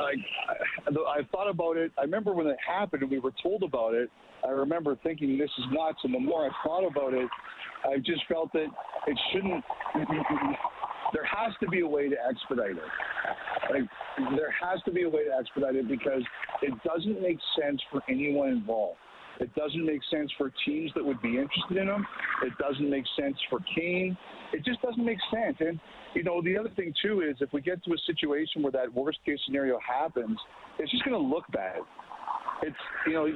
I, 0.00 0.12
I 0.48 1.18
I 1.18 1.22
thought 1.32 1.48
about 1.48 1.76
it. 1.76 1.92
I 1.98 2.02
remember 2.02 2.32
when 2.32 2.46
it 2.46 2.56
happened 2.66 3.02
and 3.02 3.10
we 3.10 3.18
were 3.18 3.32
told 3.42 3.62
about 3.62 3.94
it. 3.94 4.10
I 4.46 4.50
remember 4.50 4.96
thinking 5.02 5.36
this 5.38 5.50
is 5.58 5.64
nuts. 5.72 5.98
And 6.04 6.14
the 6.14 6.20
more 6.20 6.46
I 6.46 6.50
thought 6.64 6.86
about 6.86 7.14
it, 7.14 7.28
I 7.84 7.98
just 7.98 8.22
felt 8.28 8.52
that 8.52 8.66
it 9.06 9.18
shouldn't. 9.32 9.64
There 11.12 11.24
has 11.24 11.54
to 11.60 11.68
be 11.68 11.80
a 11.80 11.86
way 11.86 12.08
to 12.08 12.16
expedite 12.28 12.76
it. 12.76 13.70
Like 13.70 13.82
there 14.36 14.54
has 14.62 14.80
to 14.84 14.92
be 14.92 15.02
a 15.02 15.08
way 15.08 15.24
to 15.24 15.32
expedite 15.38 15.76
it 15.76 15.88
because 15.88 16.22
it 16.62 16.74
doesn't 16.84 17.20
make 17.20 17.38
sense 17.60 17.80
for 17.90 18.02
anyone 18.08 18.48
involved. 18.48 18.98
It 19.40 19.54
doesn't 19.54 19.84
make 19.84 20.00
sense 20.10 20.30
for 20.36 20.52
teams 20.66 20.90
that 20.94 21.04
would 21.04 21.22
be 21.22 21.38
interested 21.38 21.76
in 21.76 21.88
him. 21.88 22.06
It 22.42 22.52
doesn't 22.58 22.88
make 22.88 23.04
sense 23.18 23.36
for 23.48 23.60
Kane. 23.74 24.16
It 24.52 24.64
just 24.64 24.82
doesn't 24.82 25.04
make 25.04 25.18
sense. 25.32 25.56
And 25.60 25.78
you 26.14 26.24
know, 26.24 26.42
the 26.42 26.56
other 26.56 26.70
thing 26.70 26.92
too 27.02 27.20
is 27.20 27.36
if 27.40 27.52
we 27.52 27.60
get 27.60 27.82
to 27.84 27.92
a 27.92 27.98
situation 28.06 28.62
where 28.62 28.72
that 28.72 28.92
worst 28.92 29.18
case 29.24 29.38
scenario 29.46 29.78
happens, 29.86 30.38
it's 30.78 30.90
just 30.90 31.04
going 31.04 31.20
to 31.20 31.28
look 31.28 31.44
bad. 31.52 31.80
It's 32.62 32.76
you 33.06 33.12
know, 33.12 33.28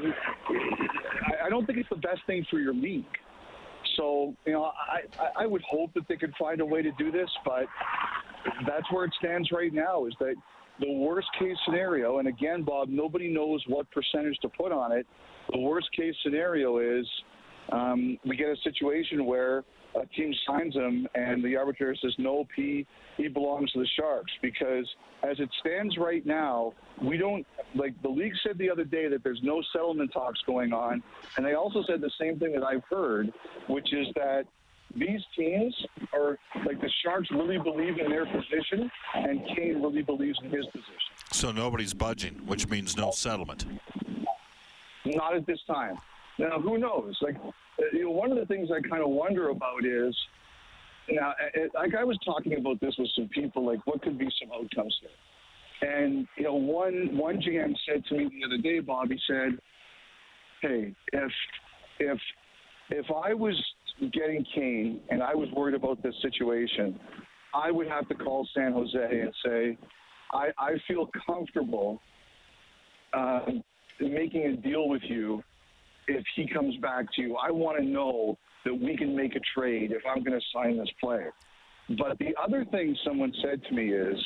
I 1.45 1.49
don't 1.49 1.67
think 1.67 1.79
it's 1.79 1.89
the 1.89 1.97
best 1.97 2.21
thing 2.27 2.45
for 2.51 2.59
your 2.59 2.75
league. 2.75 3.05
So 3.97 4.35
you 4.47 4.53
know, 4.53 4.65
I 4.65 5.43
I 5.45 5.47
would 5.47 5.63
hope 5.63 5.93
that 5.95 6.09
they 6.09 6.17
could 6.17 6.35
find 6.39 6.61
a 6.61 6.67
way 6.67 6.83
to 6.83 6.91
do 6.99 7.13
this, 7.13 7.31
but 7.45 7.67
that's 8.67 8.91
where 8.91 9.05
it 9.05 9.13
stands 9.19 9.53
right 9.53 9.73
now. 9.73 10.07
Is 10.07 10.15
that 10.19 10.35
the 10.81 10.91
worst 10.91 11.29
case 11.39 11.57
scenario? 11.65 12.19
And 12.19 12.27
again, 12.27 12.65
Bob, 12.65 12.89
nobody 12.89 13.29
knows 13.29 13.63
what 13.69 13.87
percentage 13.91 14.39
to 14.43 14.49
put 14.49 14.73
on 14.73 14.91
it. 14.91 15.07
The 15.53 15.59
worst 15.59 15.89
case 15.97 16.15
scenario 16.23 16.79
is 16.79 17.07
um, 17.71 18.19
we 18.25 18.37
get 18.37 18.49
a 18.49 18.57
situation 18.65 19.25
where 19.25 19.65
a 19.95 20.07
team 20.17 20.33
signs 20.47 20.75
him 20.75 21.07
and 21.15 21.45
the 21.45 21.57
arbitrator 21.57 21.95
says 22.01 22.15
no, 22.19 22.47
P, 22.55 22.87
he 23.17 23.29
belongs 23.29 23.71
to 23.73 23.81
the 23.81 23.87
Sharks 23.99 24.33
because 24.41 24.89
as 25.23 25.39
it 25.39 25.51
stands 25.61 25.97
right 25.99 26.25
now, 26.25 26.73
we 27.03 27.17
don't 27.17 27.47
like 27.75 28.01
the 28.03 28.09
league 28.09 28.33
said 28.47 28.59
the 28.59 28.71
other 28.71 28.85
day 28.85 29.09
that 29.09 29.23
there's 29.23 29.41
no 29.43 29.63
settlement 29.73 30.13
talks 30.13 30.41
going 30.47 30.73
on, 30.73 31.03
and 31.37 31.45
they 31.45 31.55
also 31.55 31.83
said 31.87 32.01
the 32.01 32.11
same 32.21 32.39
thing 32.39 32.53
that 32.53 32.65
I've 32.65 32.85
heard, 32.91 33.31
which 33.69 33.93
is 33.93 34.07
that 34.15 34.45
these 34.97 35.21
teams 35.37 35.75
are 36.13 36.39
like 36.67 36.81
the 36.81 36.91
Sharks 37.05 37.31
really 37.31 37.59
believe 37.59 37.99
in 37.99 38.11
their 38.11 38.27
position, 38.27 38.91
and 39.15 39.47
Kane 39.57 39.83
really 39.83 40.03
believes 40.03 40.39
in 40.43 40.51
his 40.51 40.67
position. 40.67 40.93
So 41.33 41.53
nobody's 41.53 41.95
budging, 41.95 42.35
which 42.47 42.69
means 42.69 42.97
no 42.97 43.11
settlement. 43.11 43.67
Not 45.05 45.37
at 45.37 45.47
this 45.47 45.59
time. 45.67 45.97
Now, 46.39 46.61
who 46.61 46.79
knows? 46.79 47.17
Like, 47.21 47.37
uh, 47.45 47.51
you 47.93 48.05
know, 48.05 48.11
one 48.11 48.31
of 48.31 48.39
the 48.39 48.47
things 48.47 48.69
I 48.71 48.87
kind 48.89 49.03
of 49.03 49.11
wonder 49.11 49.51
about 49.51 49.85
is 49.85 50.17
now, 51.11 51.35
it, 51.55 51.73
like 51.75 51.95
I 51.95 52.05
was 52.05 52.19
talking 52.25 52.57
about 52.59 52.81
this 52.81 52.95
with 52.99 53.11
some 53.15 53.29
people, 53.29 53.67
like 53.67 53.85
what 53.87 54.03
could 54.03 54.19
be 54.19 54.29
some 54.41 54.51
outcomes 54.53 54.97
here. 55.01 55.91
And 55.91 56.29
you 56.37 56.45
know, 56.45 56.55
one 56.55 57.17
one 57.17 57.41
GM 57.41 57.75
said 57.87 58.05
to 58.09 58.17
me 58.17 58.31
the 58.31 58.47
other 58.47 58.63
day, 58.63 58.79
Bobby 58.79 59.21
said, 59.27 59.59
"Hey, 60.61 60.95
if 61.13 61.33
if 61.99 62.19
if 62.91 63.07
I 63.11 63.35
was 63.35 63.61
getting 64.13 64.45
Kane 64.55 65.01
and 65.11 65.23
I 65.23 65.35
was 65.35 65.49
worried 65.57 65.75
about 65.75 66.03
this 66.03 66.15
situation, 66.23 66.99
I 67.55 67.71
would 67.71 67.89
have 67.89 68.09
to 68.09 68.15
call 68.15 68.49
San 68.55 68.73
Jose 68.73 69.21
and 69.21 69.35
say, 69.45 69.79
I, 70.33 70.49
I 70.59 70.73
feel 70.89 71.09
comfortable 71.27 72.01
uh, 73.13 73.41
making 74.09 74.47
a 74.47 74.57
deal 74.57 74.89
with 74.89 75.03
you 75.05 75.43
if 76.09 76.25
he 76.35 76.49
comes 76.49 76.77
back 76.79 77.07
to 77.15 77.23
you. 77.23 77.37
I 77.37 77.51
want 77.51 77.79
to 77.79 77.85
know 77.85 78.39
that 78.65 78.75
we 78.75 78.97
can 78.97 79.17
make 79.17 79.35
a 79.35 79.41
trade 79.55 79.93
if 79.93 80.03
I'm 80.09 80.23
going 80.23 80.39
to 80.39 80.47
sign 80.55 80.79
this 80.79 80.91
player. 81.01 81.33
But 81.99 82.19
the 82.19 82.35
other 82.43 82.65
thing 82.65 82.97
someone 83.05 83.33
said 83.43 83.63
to 83.69 83.75
me 83.75 83.93
is 83.93 84.17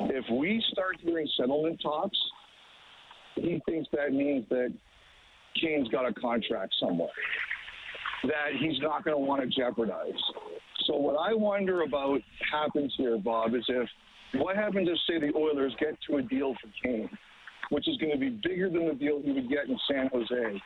if 0.00 0.24
we 0.32 0.62
start 0.72 0.96
hearing 1.00 1.28
settlement 1.36 1.80
talks, 1.80 2.18
he 3.36 3.60
thinks 3.66 3.88
that 3.92 4.12
means 4.12 4.44
that 4.50 4.72
Kane's 5.60 5.88
got 5.88 6.08
a 6.08 6.12
contract 6.14 6.74
somewhere 6.80 7.08
that 8.24 8.52
he's 8.58 8.80
not 8.80 9.04
going 9.04 9.16
to 9.16 9.20
want 9.20 9.42
to 9.42 9.48
jeopardize. 9.48 10.20
So 10.86 10.96
what 10.96 11.16
I 11.16 11.34
wonder 11.34 11.82
about 11.82 12.20
happens 12.50 12.92
here, 12.96 13.18
Bob, 13.18 13.54
is 13.54 13.64
if 13.68 13.88
what 14.34 14.56
happens 14.56 14.88
if 14.90 14.98
say 15.08 15.20
the 15.20 15.36
Oilers 15.36 15.74
get 15.78 15.96
to 16.08 16.16
a 16.16 16.22
deal 16.22 16.54
for 16.54 16.68
Kane, 16.82 17.08
which 17.70 17.88
is 17.88 17.96
going 17.98 18.12
to 18.12 18.18
be 18.18 18.30
bigger 18.30 18.70
than 18.70 18.88
the 18.88 18.94
deal 18.94 19.20
he 19.22 19.32
would 19.32 19.48
get 19.48 19.68
in 19.68 19.78
San 19.88 20.08
Jose 20.12 20.60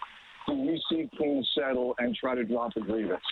do 0.46 0.54
we 0.54 0.82
see 0.88 1.08
Kane 1.18 1.44
settle 1.56 1.94
and 1.98 2.14
try 2.14 2.34
to 2.34 2.44
drop 2.44 2.72
a 2.76 2.80
grievance? 2.80 3.22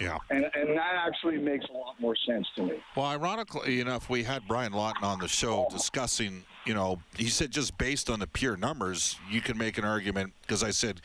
Yeah. 0.00 0.18
And, 0.30 0.44
and 0.54 0.76
that 0.76 0.94
actually 1.06 1.38
makes 1.38 1.64
a 1.70 1.72
lot 1.72 2.00
more 2.00 2.14
sense 2.26 2.46
to 2.56 2.62
me. 2.62 2.74
Well, 2.94 3.06
ironically 3.06 3.80
enough, 3.80 4.08
we 4.08 4.22
had 4.22 4.46
Brian 4.46 4.72
Lawton 4.72 5.02
on 5.02 5.18
the 5.18 5.28
show 5.28 5.66
discussing, 5.70 6.44
you 6.66 6.74
know, 6.74 7.00
he 7.16 7.28
said 7.28 7.50
just 7.50 7.76
based 7.78 8.08
on 8.08 8.20
the 8.20 8.26
pure 8.26 8.56
numbers, 8.56 9.16
you 9.30 9.40
can 9.40 9.58
make 9.58 9.78
an 9.78 9.84
argument 9.84 10.34
because 10.42 10.62
I 10.62 10.70
said, 10.70 11.00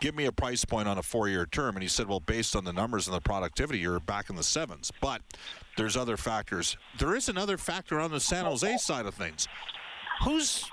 give 0.00 0.14
me 0.14 0.26
a 0.26 0.32
price 0.32 0.64
point 0.64 0.86
on 0.86 0.98
a 0.98 1.02
four 1.02 1.28
year 1.28 1.46
term. 1.46 1.74
And 1.74 1.82
he 1.82 1.88
said, 1.88 2.06
well, 2.08 2.20
based 2.20 2.54
on 2.54 2.64
the 2.64 2.72
numbers 2.72 3.08
and 3.08 3.16
the 3.16 3.20
productivity, 3.20 3.80
you're 3.80 3.98
back 4.00 4.30
in 4.30 4.36
the 4.36 4.44
sevens. 4.44 4.92
But 5.00 5.22
there's 5.76 5.96
other 5.96 6.16
factors. 6.16 6.76
There 6.98 7.16
is 7.16 7.28
another 7.28 7.58
factor 7.58 7.98
on 7.98 8.12
the 8.12 8.20
San 8.20 8.44
Jose 8.44 8.76
side 8.78 9.06
of 9.06 9.14
things. 9.14 9.48
Who's 10.22 10.70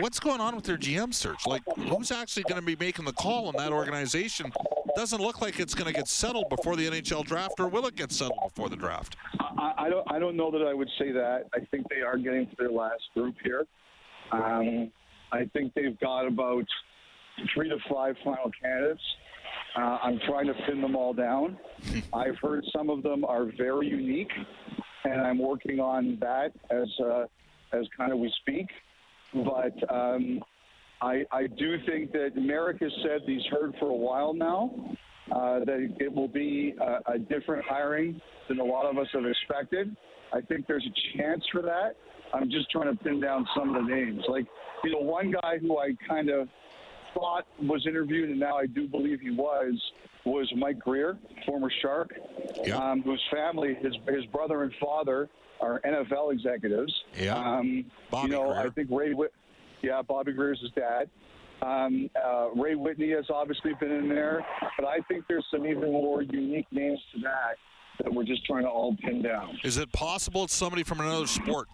what's 0.00 0.20
going 0.20 0.40
on 0.40 0.54
with 0.54 0.64
their 0.64 0.76
GM 0.76 1.12
search? 1.12 1.46
Like, 1.46 1.62
who's 1.76 2.10
actually 2.10 2.44
going 2.44 2.60
to 2.60 2.66
be 2.66 2.76
making 2.76 3.04
the 3.04 3.12
call 3.12 3.50
in 3.50 3.56
that 3.56 3.72
organization? 3.72 4.52
Doesn't 4.94 5.20
look 5.20 5.40
like 5.40 5.60
it's 5.60 5.74
going 5.74 5.86
to 5.86 5.92
get 5.92 6.08
settled 6.08 6.48
before 6.48 6.76
the 6.76 6.88
NHL 6.88 7.24
draft, 7.24 7.54
or 7.58 7.68
will 7.68 7.86
it 7.86 7.96
get 7.96 8.12
settled 8.12 8.38
before 8.42 8.68
the 8.68 8.76
draft? 8.76 9.16
I, 9.58 9.74
I 9.78 9.90
don't. 9.90 10.10
I 10.10 10.18
don't 10.18 10.36
know 10.36 10.50
that 10.50 10.62
I 10.62 10.74
would 10.74 10.88
say 10.98 11.12
that. 11.12 11.44
I 11.54 11.60
think 11.70 11.86
they 11.88 12.00
are 12.00 12.16
getting 12.16 12.46
to 12.46 12.56
their 12.58 12.70
last 12.70 13.02
group 13.14 13.34
here. 13.44 13.66
Um, 14.32 14.90
I 15.32 15.44
think 15.52 15.74
they've 15.74 15.98
got 16.00 16.26
about 16.26 16.64
three 17.54 17.68
to 17.68 17.76
five 17.90 18.16
final 18.24 18.50
candidates. 18.62 19.02
Uh, 19.76 19.98
I'm 20.02 20.18
trying 20.26 20.46
to 20.46 20.54
pin 20.66 20.80
them 20.80 20.96
all 20.96 21.12
down. 21.12 21.58
I've 22.14 22.38
heard 22.40 22.64
some 22.74 22.88
of 22.88 23.02
them 23.02 23.24
are 23.24 23.46
very 23.56 23.88
unique, 23.88 24.32
and 25.04 25.20
I'm 25.20 25.38
working 25.38 25.80
on 25.80 26.18
that 26.20 26.52
as 26.70 26.88
uh, 27.04 27.24
as 27.72 27.86
kind 27.96 28.12
of 28.12 28.18
we 28.18 28.32
speak. 28.40 28.66
But 29.34 29.92
um, 29.92 30.42
I, 31.00 31.24
I 31.30 31.46
do 31.46 31.76
think 31.86 32.12
that 32.12 32.36
Merrick 32.36 32.80
has 32.80 32.92
said 33.02 33.22
he's 33.26 33.44
heard 33.50 33.74
for 33.78 33.90
a 33.90 33.96
while 33.96 34.32
now 34.32 34.96
uh, 35.34 35.60
that 35.60 35.94
it 35.98 36.12
will 36.12 36.28
be 36.28 36.74
a, 36.80 37.12
a 37.12 37.18
different 37.18 37.64
hiring 37.64 38.20
than 38.48 38.60
a 38.60 38.64
lot 38.64 38.86
of 38.86 38.96
us 38.98 39.06
have 39.12 39.26
expected. 39.26 39.94
I 40.32 40.40
think 40.40 40.66
there's 40.66 40.86
a 40.86 41.18
chance 41.18 41.44
for 41.52 41.62
that. 41.62 41.96
I'm 42.32 42.50
just 42.50 42.70
trying 42.70 42.96
to 42.96 43.04
pin 43.04 43.20
down 43.20 43.46
some 43.56 43.74
of 43.74 43.86
the 43.86 43.94
names. 43.94 44.22
Like, 44.28 44.46
you 44.84 44.92
know, 44.92 45.00
one 45.00 45.32
guy 45.32 45.58
who 45.60 45.78
I 45.78 45.90
kind 46.08 46.28
of 46.28 46.48
thought 47.14 47.46
was 47.60 47.86
interviewed, 47.86 48.30
and 48.30 48.40
now 48.40 48.56
I 48.56 48.66
do 48.66 48.88
believe 48.88 49.20
he 49.20 49.30
was, 49.30 49.80
was 50.24 50.52
Mike 50.56 50.78
Grier, 50.80 51.18
former 51.46 51.70
Shark, 51.82 52.12
yeah. 52.64 52.76
um, 52.76 53.02
whose 53.02 53.22
family, 53.32 53.76
his 53.80 53.94
his 54.08 54.26
brother 54.26 54.64
and 54.64 54.72
father, 54.80 55.28
are 55.60 55.80
NFL 55.80 56.32
executives. 56.32 56.92
Yeah. 57.18 57.36
Um, 57.36 57.86
Bobby 58.10 58.28
you 58.30 58.36
know, 58.36 58.48
Grier. 58.52 58.66
I 58.66 58.70
think 58.70 58.90
Ray. 58.90 59.14
Whit- 59.14 59.32
yeah, 59.82 60.02
Bobby 60.02 60.32
Grier's 60.32 60.60
his 60.60 60.70
dad. 60.72 61.08
Um, 61.62 62.10
uh, 62.22 62.50
Ray 62.54 62.74
Whitney 62.74 63.10
has 63.10 63.24
obviously 63.30 63.72
been 63.80 63.90
in 63.90 64.08
there, 64.08 64.44
but 64.78 64.86
I 64.86 64.98
think 65.08 65.24
there's 65.28 65.46
some 65.50 65.66
even 65.66 65.90
more 65.90 66.22
unique 66.22 66.66
names 66.70 66.98
to 67.14 67.20
that 67.20 67.56
that 68.02 68.12
we're 68.12 68.24
just 68.24 68.44
trying 68.44 68.64
to 68.64 68.68
all 68.68 68.94
pin 69.02 69.22
down. 69.22 69.58
Is 69.64 69.78
it 69.78 69.90
possible 69.92 70.44
it's 70.44 70.54
somebody 70.54 70.82
from 70.82 71.00
another 71.00 71.26
sport? 71.26 71.68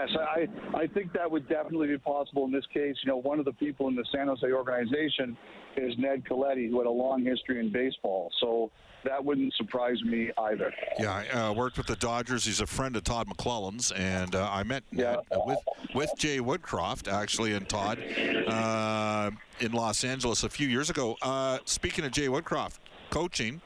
Yes, 0.00 0.16
I, 0.18 0.78
I 0.78 0.86
think 0.86 1.12
that 1.12 1.30
would 1.30 1.48
definitely 1.48 1.88
be 1.88 1.98
possible 1.98 2.44
in 2.44 2.52
this 2.52 2.64
case. 2.72 2.96
You 3.04 3.10
know, 3.10 3.16
one 3.18 3.38
of 3.38 3.44
the 3.44 3.52
people 3.52 3.88
in 3.88 3.94
the 3.94 4.04
San 4.12 4.28
Jose 4.28 4.46
organization 4.50 5.36
is 5.76 5.94
Ned 5.98 6.24
Colletti, 6.24 6.68
who 6.70 6.78
had 6.78 6.86
a 6.86 6.90
long 6.90 7.24
history 7.24 7.60
in 7.60 7.70
baseball. 7.72 8.30
So 8.40 8.70
that 9.04 9.22
wouldn't 9.22 9.52
surprise 9.54 10.02
me 10.04 10.30
either. 10.38 10.72
Yeah, 10.98 11.12
I 11.32 11.48
uh, 11.48 11.52
worked 11.52 11.76
with 11.76 11.86
the 11.86 11.96
Dodgers. 11.96 12.44
He's 12.44 12.60
a 12.60 12.66
friend 12.66 12.96
of 12.96 13.04
Todd 13.04 13.28
McLellan's, 13.28 13.92
and 13.92 14.34
uh, 14.34 14.48
I 14.50 14.62
met 14.62 14.84
Yeah. 14.92 15.16
uh, 15.30 15.38
with 15.46 15.58
with 15.94 16.10
Jay 16.16 16.38
Woodcroft 16.38 17.10
actually 17.10 17.52
and 17.54 17.68
Todd 17.68 17.98
uh, 18.46 19.30
in 19.60 19.72
Los 19.72 20.04
Angeles 20.04 20.44
a 20.44 20.48
few 20.48 20.68
years 20.68 20.90
ago. 20.90 21.16
Uh, 21.22 21.58
speaking 21.64 22.04
of 22.04 22.12
Jay 22.12 22.28
Woodcroft, 22.28 22.78
coaching, 23.10 23.60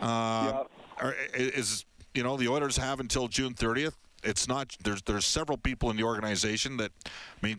uh, 0.00 0.64
are, 0.98 1.14
is 1.34 1.84
you 2.14 2.22
know 2.22 2.36
the 2.36 2.48
Oilers 2.48 2.76
have 2.76 3.00
until 3.00 3.28
June 3.28 3.54
30th 3.54 3.94
it's 4.22 4.48
not. 4.48 4.76
There's 4.82 5.02
there's 5.02 5.26
several 5.26 5.58
people 5.58 5.90
in 5.90 5.96
the 5.96 6.02
organization 6.04 6.76
that, 6.78 6.92
I 7.42 7.46
mean, 7.46 7.58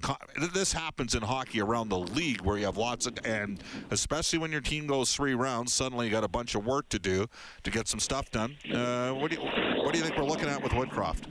this 0.53 0.73
happens 0.73 1.15
in 1.15 1.21
hockey 1.21 1.61
around 1.61 1.89
the 1.89 1.99
league 1.99 2.41
where 2.41 2.57
you 2.57 2.65
have 2.65 2.77
lots 2.77 3.05
of, 3.05 3.17
and 3.25 3.61
especially 3.89 4.39
when 4.39 4.51
your 4.51 4.61
team 4.61 4.87
goes 4.87 5.13
three 5.13 5.35
rounds, 5.35 5.73
suddenly 5.73 6.05
you 6.05 6.11
got 6.11 6.23
a 6.23 6.27
bunch 6.29 6.55
of 6.55 6.65
work 6.65 6.89
to 6.89 6.99
do 6.99 7.27
to 7.63 7.71
get 7.71 7.87
some 7.87 7.99
stuff 7.99 8.29
done. 8.31 8.55
Uh, 8.73 9.11
what 9.11 9.31
do 9.31 9.37
you 9.37 9.43
what 9.83 9.93
do 9.93 9.99
you 9.99 10.05
think 10.05 10.17
we're 10.17 10.23
looking 10.23 10.49
at 10.49 10.61
with 10.61 10.71
Woodcroft? 10.71 11.23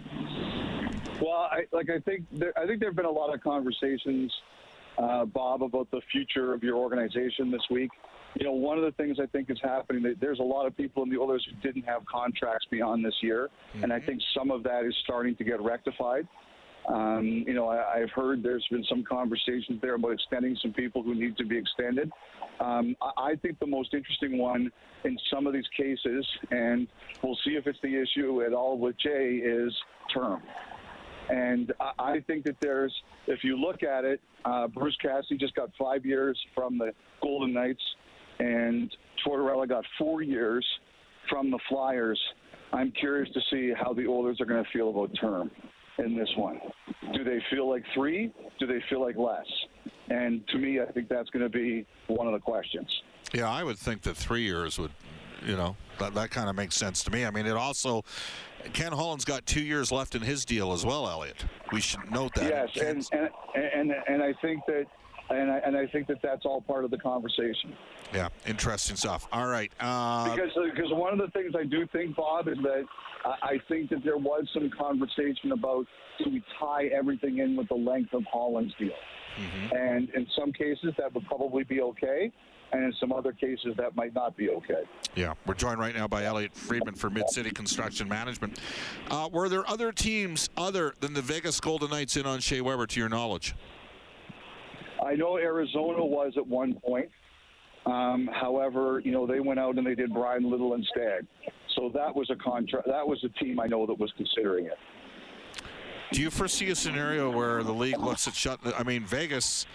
Well, 1.20 1.48
I, 1.50 1.66
like 1.72 1.90
I 1.90 1.98
think 2.00 2.26
there, 2.32 2.52
I 2.58 2.66
think 2.66 2.80
there 2.80 2.88
have 2.88 2.96
been 2.96 3.04
a 3.04 3.10
lot 3.10 3.32
of 3.34 3.42
conversations, 3.42 4.32
uh, 4.98 5.24
Bob, 5.24 5.62
about 5.62 5.90
the 5.90 6.00
future 6.12 6.52
of 6.52 6.62
your 6.62 6.76
organization 6.76 7.50
this 7.50 7.62
week. 7.70 7.90
You 8.38 8.44
know, 8.44 8.52
one 8.52 8.78
of 8.78 8.84
the 8.84 8.92
things 8.92 9.18
I 9.20 9.26
think 9.26 9.50
is 9.50 9.58
happening 9.62 10.02
that 10.04 10.20
there's 10.20 10.38
a 10.38 10.44
lot 10.44 10.66
of 10.66 10.76
people 10.76 11.02
in 11.02 11.10
the 11.10 11.18
Oilers 11.18 11.46
who 11.50 11.56
didn't 11.66 11.84
have 11.88 12.04
contracts 12.06 12.66
beyond 12.70 13.04
this 13.04 13.14
year, 13.22 13.48
mm-hmm. 13.74 13.84
and 13.84 13.92
I 13.92 14.00
think 14.00 14.20
some 14.36 14.50
of 14.50 14.62
that 14.64 14.84
is 14.84 14.94
starting 15.02 15.34
to 15.36 15.44
get 15.44 15.60
rectified. 15.60 16.28
Um, 16.88 17.44
you 17.46 17.54
know, 17.54 17.68
I, 17.68 17.98
have 18.00 18.10
heard 18.10 18.42
there's 18.42 18.66
been 18.70 18.84
some 18.88 19.04
conversations 19.04 19.80
there 19.82 19.94
about 19.94 20.12
extending 20.12 20.56
some 20.62 20.72
people 20.72 21.02
who 21.02 21.14
need 21.14 21.36
to 21.36 21.44
be 21.44 21.58
extended. 21.58 22.10
Um, 22.58 22.96
I, 23.02 23.32
I 23.32 23.34
think 23.36 23.58
the 23.58 23.66
most 23.66 23.94
interesting 23.94 24.38
one 24.38 24.70
in 25.04 25.18
some 25.32 25.46
of 25.46 25.52
these 25.52 25.68
cases, 25.76 26.26
and 26.50 26.88
we'll 27.22 27.38
see 27.44 27.52
if 27.52 27.66
it's 27.66 27.78
the 27.82 27.94
issue 28.00 28.42
at 28.42 28.52
all 28.52 28.78
with 28.78 28.96
Jay, 28.98 29.40
is 29.42 29.72
term. 30.12 30.42
And 31.30 31.72
I 31.98 32.20
think 32.26 32.44
that 32.44 32.56
there's, 32.60 32.92
if 33.28 33.44
you 33.44 33.56
look 33.56 33.82
at 33.84 34.04
it, 34.04 34.20
uh, 34.44 34.66
Bruce 34.66 34.96
Cassidy 35.00 35.38
just 35.38 35.54
got 35.54 35.70
five 35.78 36.04
years 36.04 36.38
from 36.54 36.76
the 36.76 36.92
Golden 37.22 37.52
Knights, 37.52 37.82
and 38.40 38.94
Tortorella 39.24 39.68
got 39.68 39.84
four 39.96 40.22
years 40.22 40.66
from 41.28 41.50
the 41.50 41.58
Flyers. 41.68 42.20
I'm 42.72 42.90
curious 42.92 43.32
to 43.34 43.40
see 43.50 43.72
how 43.72 43.92
the 43.92 44.06
Oilers 44.06 44.40
are 44.40 44.44
going 44.44 44.64
to 44.64 44.70
feel 44.70 44.90
about 44.90 45.10
term 45.20 45.50
in 45.98 46.16
this 46.16 46.30
one. 46.36 46.60
Do 47.14 47.22
they 47.22 47.40
feel 47.50 47.68
like 47.68 47.84
three? 47.94 48.32
Do 48.58 48.66
they 48.66 48.82
feel 48.88 49.00
like 49.00 49.16
less? 49.16 49.46
And 50.08 50.46
to 50.48 50.58
me, 50.58 50.80
I 50.80 50.90
think 50.90 51.08
that's 51.08 51.30
going 51.30 51.42
to 51.44 51.48
be 51.48 51.86
one 52.08 52.26
of 52.26 52.32
the 52.32 52.40
questions. 52.40 52.88
Yeah, 53.32 53.48
I 53.48 53.62
would 53.62 53.78
think 53.78 54.02
that 54.02 54.16
three 54.16 54.42
years 54.42 54.78
would, 54.78 54.90
you 55.44 55.56
know, 55.56 55.76
that, 55.98 56.14
that 56.14 56.30
kind 56.30 56.48
of 56.48 56.56
makes 56.56 56.76
sense 56.76 57.02
to 57.04 57.10
me. 57.10 57.24
I 57.24 57.30
mean, 57.30 57.46
it 57.46 57.56
also, 57.56 58.04
Ken 58.72 58.92
Holland's 58.92 59.24
got 59.24 59.46
two 59.46 59.62
years 59.62 59.90
left 59.90 60.14
in 60.14 60.22
his 60.22 60.44
deal 60.44 60.72
as 60.72 60.84
well, 60.84 61.08
Elliot. 61.08 61.44
We 61.72 61.80
should 61.80 62.10
note 62.10 62.34
that. 62.34 62.50
Yes, 62.50 62.68
and, 62.76 63.06
and, 63.12 63.90
and, 63.90 63.94
and 64.08 64.22
I 64.22 64.32
think 64.40 64.64
that 64.66 64.86
and 65.30 65.50
I, 65.50 65.58
and 65.58 65.76
I 65.76 65.86
think 65.86 66.08
that 66.08 66.18
that's 66.22 66.44
all 66.44 66.60
part 66.60 66.84
of 66.84 66.90
the 66.90 66.98
conversation. 66.98 67.74
Yeah, 68.12 68.28
interesting 68.46 68.96
stuff. 68.96 69.28
All 69.32 69.46
right. 69.46 69.70
Uh, 69.80 70.34
because 70.34 70.50
because 70.74 70.90
one 70.92 71.12
of 71.12 71.18
the 71.18 71.30
things 71.30 71.54
I 71.56 71.64
do 71.64 71.86
think, 71.92 72.16
Bob, 72.16 72.48
is 72.48 72.58
that 72.62 72.84
I 73.24 73.60
think 73.68 73.90
that 73.90 74.02
there 74.04 74.16
was 74.16 74.48
some 74.52 74.70
conversation 74.70 75.52
about 75.52 75.86
do 76.18 76.30
we 76.30 76.42
tie 76.58 76.86
everything 76.86 77.38
in 77.38 77.56
with 77.56 77.68
the 77.68 77.76
length 77.76 78.12
of 78.12 78.24
Holland's 78.30 78.74
deal, 78.78 78.90
mm-hmm. 79.36 79.76
and 79.76 80.10
in 80.10 80.26
some 80.38 80.52
cases 80.52 80.94
that 80.98 81.14
would 81.14 81.26
probably 81.26 81.64
be 81.64 81.80
okay. 81.80 82.32
And 82.72 82.84
in 82.84 82.92
some 83.00 83.12
other 83.12 83.32
cases, 83.32 83.74
that 83.78 83.96
might 83.96 84.14
not 84.14 84.36
be 84.36 84.48
okay. 84.50 84.82
Yeah, 85.16 85.34
we're 85.44 85.54
joined 85.54 85.80
right 85.80 85.94
now 85.94 86.06
by 86.06 86.24
Elliot 86.24 86.54
Friedman 86.54 86.94
for 86.94 87.10
Mid 87.10 87.28
City 87.28 87.50
Construction 87.50 88.08
Management. 88.08 88.60
Uh, 89.10 89.28
were 89.32 89.48
there 89.48 89.68
other 89.68 89.90
teams 89.90 90.48
other 90.56 90.94
than 91.00 91.12
the 91.12 91.22
Vegas 91.22 91.58
Golden 91.58 91.90
Knights 91.90 92.16
in 92.16 92.26
on 92.26 92.38
Shea 92.38 92.60
Weber, 92.60 92.86
to 92.86 93.00
your 93.00 93.08
knowledge? 93.08 93.54
I 95.04 95.14
know 95.14 95.36
Arizona 95.36 96.04
was 96.04 96.34
at 96.36 96.46
one 96.46 96.74
point. 96.74 97.08
Um, 97.86 98.28
however, 98.32 99.00
you 99.04 99.10
know 99.10 99.26
they 99.26 99.40
went 99.40 99.58
out 99.58 99.76
and 99.76 99.86
they 99.86 99.94
did 99.94 100.12
Bryan 100.12 100.48
Little 100.48 100.74
instead. 100.74 101.26
So 101.74 101.90
that 101.94 102.14
was 102.14 102.28
a 102.30 102.36
contract. 102.36 102.86
That 102.86 103.06
was 103.06 103.24
a 103.24 103.28
team 103.42 103.58
I 103.58 103.66
know 103.66 103.86
that 103.86 103.98
was 103.98 104.12
considering 104.16 104.66
it. 104.66 104.78
Do 106.12 106.20
you 106.20 106.30
foresee 106.30 106.70
a 106.70 106.74
scenario 106.74 107.30
where 107.30 107.62
the 107.62 107.72
league 107.72 107.98
looks 107.98 108.28
at 108.28 108.34
shut? 108.34 108.60
I 108.78 108.82
mean, 108.82 109.04
Vegas. 109.04 109.66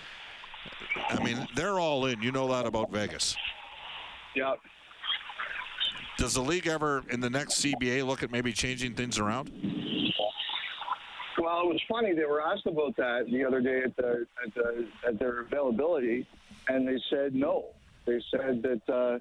I 1.10 1.24
mean, 1.24 1.48
they're 1.56 1.80
all 1.80 2.06
in. 2.06 2.22
You 2.22 2.32
know 2.32 2.48
that 2.50 2.66
about 2.66 2.92
Vegas. 2.92 3.36
Yeah. 4.36 4.56
Does 6.18 6.34
the 6.34 6.42
league 6.42 6.68
ever, 6.68 7.04
in 7.10 7.20
the 7.20 7.30
next 7.30 7.64
CBA, 7.64 8.06
look 8.06 8.24
at 8.24 8.32
maybe 8.32 8.54
changing 8.54 8.96
things 8.96 9.20
around? 9.20 9.52
Well, 11.38 11.62
it 11.62 11.68
was 11.68 11.82
funny. 11.90 12.14
They 12.14 12.24
were 12.24 12.42
asked 12.42 12.66
about 12.66 12.96
that 12.96 13.26
the 13.30 13.44
other 13.44 13.60
day 13.60 13.82
at, 13.84 13.96
the, 13.98 14.26
at, 14.46 14.56
the, 14.56 14.88
at 15.08 15.20
their 15.20 15.42
availability, 15.42 16.26
and 16.70 16.88
they 16.88 16.98
said 17.10 17.36
no. 17.36 17.66
They 18.06 18.22
said 18.32 18.64
that, 18.64 18.94
uh, 18.94 19.20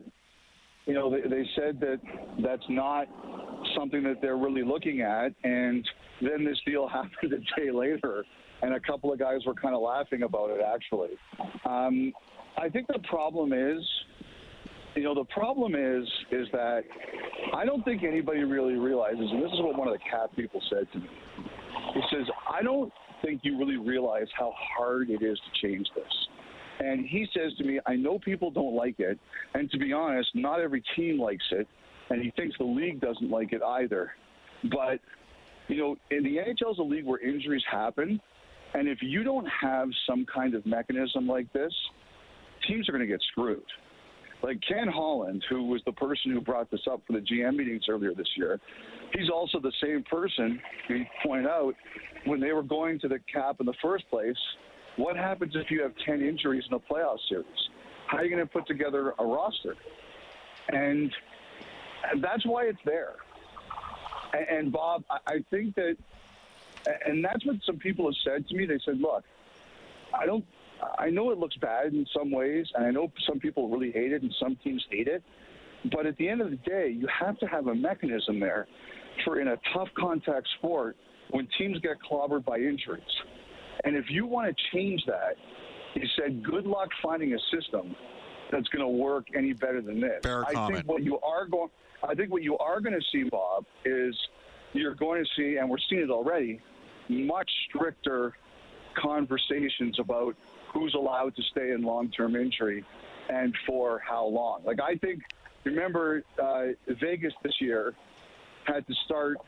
you 0.87 0.95
know, 0.95 1.11
they, 1.11 1.29
they 1.29 1.45
said 1.57 1.81
that 1.81 2.01
that's 2.43 2.63
not 2.69 3.09
something 3.77 4.03
that 4.05 4.21
they're 4.23 4.37
really 4.37 4.63
looking 4.63 5.01
at. 5.01 5.33
And 5.43 5.87
then 6.21 6.45
this 6.45 6.61
deal 6.65 6.87
happened 6.93 7.33
a 7.33 7.61
day 7.61 7.71
later, 7.73 8.25
and 8.65 8.75
a 8.75 8.81
couple 8.81 9.13
of 9.13 9.19
guys 9.19 9.41
were 9.47 9.55
kind 9.55 9.75
of 9.75 9.83
laughing 9.83 10.23
about 10.23 10.51
it, 10.51 10.61
actually. 10.65 11.11
Um, 11.67 12.13
I 12.57 12.69
think 12.69 12.87
the 12.87 13.01
problem 13.09 13.53
is, 13.53 13.85
you 14.95 15.03
know, 15.03 15.15
the 15.15 15.25
problem 15.25 15.75
is, 15.75 16.09
is 16.31 16.47
that 16.53 16.83
I 17.53 17.65
don't 17.65 17.85
think 17.85 18.05
anybody 18.05 18.45
really 18.45 18.75
realizes, 18.75 19.27
and 19.31 19.43
this 19.43 19.53
is 19.53 19.61
what 19.61 19.77
one 19.77 19.89
of 19.89 19.95
the 19.95 20.01
cat 20.11 20.35
people 20.35 20.63
said 20.71 20.87
to 20.93 20.99
me. 20.99 21.09
He 21.95 22.01
says, 22.11 22.27
I 22.51 22.63
don't 22.63 22.93
think 23.23 23.41
you 23.43 23.59
really 23.59 23.77
realize 23.77 24.29
how 24.39 24.55
hard 24.77 25.11
it 25.11 25.23
is 25.23 25.39
to 25.39 25.67
change 25.67 25.87
this. 25.95 26.05
And 26.81 27.07
he 27.07 27.27
says 27.37 27.53
to 27.59 27.65
me, 27.65 27.81
I 27.87 27.97
know 27.97 28.19
people 28.19 28.51
don't 28.51 28.75
like 28.75 28.99
it. 28.99 29.19
And 29.55 29.71
to 29.71 29.79
be 29.79 29.93
honest, 29.93 30.29
not 30.35 30.61
every 30.61 30.83
team 30.97 31.21
likes 31.21 31.45
it. 31.51 31.69
And 32.11 32.23
he 32.23 32.33
thinks 32.33 32.57
the 32.59 32.65
league 32.65 33.01
doesn't 33.01 33.31
like 33.31 33.53
it 33.53 33.63
either. 33.63 34.13
But, 34.65 35.01
you 35.69 35.77
know, 35.77 35.97
in 36.11 36.23
the 36.25 36.37
NHL 36.37 36.73
is 36.73 36.79
a 36.79 36.83
league 36.83 37.05
where 37.05 37.21
injuries 37.21 37.63
happen. 37.71 38.21
And 38.75 38.89
if 38.89 38.99
you 39.03 39.23
don't 39.23 39.47
have 39.47 39.89
some 40.09 40.27
kind 40.27 40.55
of 40.55 40.67
mechanism 40.67 41.27
like 41.27 41.53
this, 41.53 41.73
teams 42.67 42.89
are 42.89 42.93
going 42.93 43.07
to 43.07 43.13
get 43.13 43.23
screwed. 43.31 43.63
Like 44.43 44.59
Ken 44.69 44.89
Holland, 44.89 45.43
who 45.49 45.65
was 45.69 45.81
the 45.87 45.93
person 45.93 46.33
who 46.33 46.41
brought 46.41 46.71
this 46.71 46.83
up 46.91 47.01
for 47.07 47.15
the 47.15 47.21
GM 47.21 47.57
meetings 47.57 47.85
earlier 47.89 48.13
this 48.15 48.29
year, 48.37 48.61
he's 49.15 49.31
also 49.31 49.59
the 49.59 49.73
same 49.83 50.03
person, 50.03 50.61
he 50.89 51.07
point 51.25 51.47
out, 51.47 51.75
when 52.27 52.41
they 52.41 52.53
were 52.53 52.63
going 52.63 52.99
to 53.01 53.09
the 53.09 53.21
cap 53.33 53.57
in 53.61 53.67
the 53.67 53.75
first 53.81 54.09
place, 54.11 54.37
what 54.97 55.17
happens 55.17 55.55
if 55.57 55.71
you 55.71 55.83
have 55.83 55.93
10 56.05 56.21
injuries 56.21 56.65
in 56.69 56.75
a 56.75 56.79
playoff 56.79 57.19
series? 57.29 57.47
How 58.07 58.19
are 58.19 58.25
you 58.25 58.31
going 58.31 58.47
to 58.47 58.53
put 58.53 58.67
together 58.67 59.15
a 59.19 59.25
roster? 59.25 59.77
And 60.69 61.13
that's 62.21 62.45
why 62.45 62.65
it's 62.65 62.79
there. 62.85 63.15
And, 64.51 64.73
Bob, 64.73 65.05
I 65.11 65.45
think 65.51 65.75
that, 65.77 65.97
and 67.07 67.25
that's 67.25 67.45
what 67.47 67.57
some 67.65 67.79
people 67.79 68.07
have 68.07 68.15
said 68.25 68.49
to 68.49 68.55
me. 68.55 68.67
They 68.67 68.79
said, 68.85 68.99
look, 69.01 69.25
I 70.13 70.27
don't 70.27 70.45
I 70.99 71.11
know 71.11 71.31
it 71.31 71.39
looks 71.39 71.57
bad 71.57 71.93
in 71.93 72.07
some 72.17 72.31
ways, 72.31 72.67
and 72.75 72.85
I 72.85 72.91
know 72.91 73.11
some 73.27 73.39
people 73.39 73.69
really 73.69 73.91
hate 73.91 74.13
it 74.13 74.23
and 74.23 74.35
some 74.41 74.57
teams 74.63 74.85
hate 74.91 75.09
it. 75.09 75.23
But 75.93 76.07
at 76.07 76.17
the 76.17 76.29
end 76.29 76.41
of 76.41 76.51
the 76.51 76.57
day, 76.57 76.89
you 76.89 77.07
have 77.07 77.39
to 77.39 77.47
have 77.47 77.67
a 77.67 77.75
mechanism 77.75 78.41
there 78.41 78.67
for 79.25 79.41
in 79.41 79.49
a 79.49 79.57
tough 79.73 79.89
contact 79.99 80.49
sport 80.59 80.97
when 81.31 81.47
teams 81.59 81.79
get 81.81 81.97
clobbered 82.11 82.45
by 82.45 82.59
injuries. 82.59 83.03
And 83.85 83.97
if 83.97 84.07
you 84.09 84.27
want 84.27 84.49
to 84.49 84.77
change 84.77 85.05
that, 85.07 85.37
he 85.95 86.05
said, 86.19 86.43
good 86.43 86.67
luck 86.67 86.89
finding 87.03 87.35
a 87.35 87.39
system 87.57 87.95
that's 88.51 88.69
going 88.69 88.85
to 88.85 88.89
work 88.89 89.27
any 89.37 89.53
better 89.53 89.81
than 89.81 90.01
this. 90.01 90.21
Fair 90.23 90.45
I 90.45 90.53
comment. 90.53 90.77
think 90.77 90.89
what 90.89 91.03
you 91.03 91.19
are 91.21 91.47
going 91.47 91.71
I 92.03 92.15
think 92.15 92.31
what 92.31 92.43
you 92.43 92.59
are 92.59 92.81
going 92.81 92.95
to 92.95 93.07
see, 93.13 93.29
Bob, 93.31 93.65
is 93.85 94.15
you're 94.75 94.95
going 94.95 95.25
to 95.25 95.31
see, 95.37 95.57
and 95.57 95.71
we're 95.71 95.79
seeing 95.89 96.03
it 96.03 96.11
already, 96.11 96.61
much 97.09 97.51
stricter 97.69 98.33
conversations 99.01 99.99
about 99.99 100.37
who's 100.73 100.95
allowed 100.95 101.35
to 101.37 101.43
stay 101.51 101.71
in 101.71 101.83
long-term 101.83 102.37
injury 102.37 102.85
and 103.29 103.55
for 103.67 104.01
how 104.07 104.27
long. 104.27 104.63
Like 104.65 104.81
I 104.81 104.97
think, 104.97 105.21
remember 105.65 106.23
uh, 106.43 106.67
Vegas 107.01 107.33
this 107.43 107.55
year 107.61 107.95
had 108.67 108.87
to 108.87 108.95
start, 109.05 109.39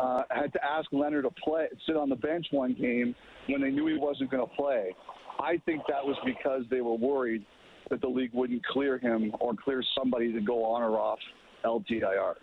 uh, 0.00 0.22
had 0.30 0.52
to 0.52 0.64
ask 0.64 0.86
Leonard 0.92 1.24
to 1.24 1.30
play, 1.42 1.68
sit 1.86 1.96
on 1.96 2.08
the 2.08 2.16
bench 2.16 2.46
one 2.50 2.74
game 2.74 3.14
when 3.48 3.60
they 3.60 3.70
knew 3.70 3.86
he 3.86 3.96
wasn't 3.96 4.30
going 4.30 4.46
to 4.46 4.54
play. 4.54 4.94
I 5.40 5.60
think 5.66 5.82
that 5.88 6.04
was 6.04 6.16
because 6.24 6.62
they 6.70 6.80
were 6.80 6.96
worried 6.96 7.44
that 7.90 8.00
the 8.00 8.08
league 8.08 8.32
wouldn't 8.34 8.64
clear 8.66 8.98
him 8.98 9.32
or 9.40 9.54
clear 9.54 9.82
somebody 9.96 10.32
to 10.32 10.40
go 10.40 10.64
on 10.64 10.82
or 10.82 10.98
off 10.98 11.18
LTIR. 11.64 12.34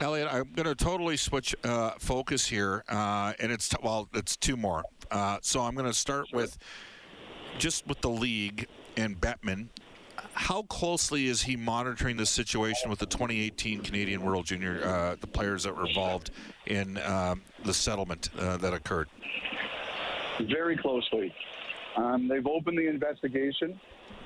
Elliot, 0.00 0.28
I'm 0.32 0.50
going 0.54 0.66
to 0.66 0.74
totally 0.74 1.18
switch 1.18 1.54
uh, 1.62 1.90
focus 1.98 2.46
here, 2.46 2.84
uh, 2.88 3.34
and 3.38 3.52
it's 3.52 3.68
t- 3.68 3.76
well, 3.82 4.08
it's 4.14 4.34
two 4.34 4.56
more. 4.56 4.82
Uh, 5.10 5.38
so 5.42 5.60
I'm 5.60 5.74
going 5.74 5.86
to 5.86 5.92
start 5.92 6.28
sure. 6.28 6.38
with 6.38 6.56
just 7.58 7.86
with 7.86 8.00
the 8.00 8.08
league 8.08 8.66
and 8.96 9.20
Bettman, 9.20 9.68
how 10.32 10.62
closely 10.62 11.26
is 11.26 11.42
he 11.42 11.54
monitoring 11.54 12.16
the 12.16 12.24
situation 12.24 12.88
with 12.88 12.98
the 12.98 13.06
2018 13.06 13.82
Canadian 13.82 14.22
World 14.22 14.46
Junior, 14.46 14.82
uh, 14.82 15.16
the 15.20 15.26
players 15.26 15.64
that 15.64 15.76
were 15.76 15.86
involved 15.86 16.30
in 16.66 16.96
um, 16.98 17.42
the 17.64 17.74
settlement 17.74 18.30
uh, 18.38 18.56
that 18.56 18.72
occurred? 18.72 19.08
Very 20.50 20.78
closely. 20.78 21.34
Um, 21.96 22.26
they've 22.26 22.46
opened 22.46 22.78
the 22.78 22.88
investigation. 22.88 23.78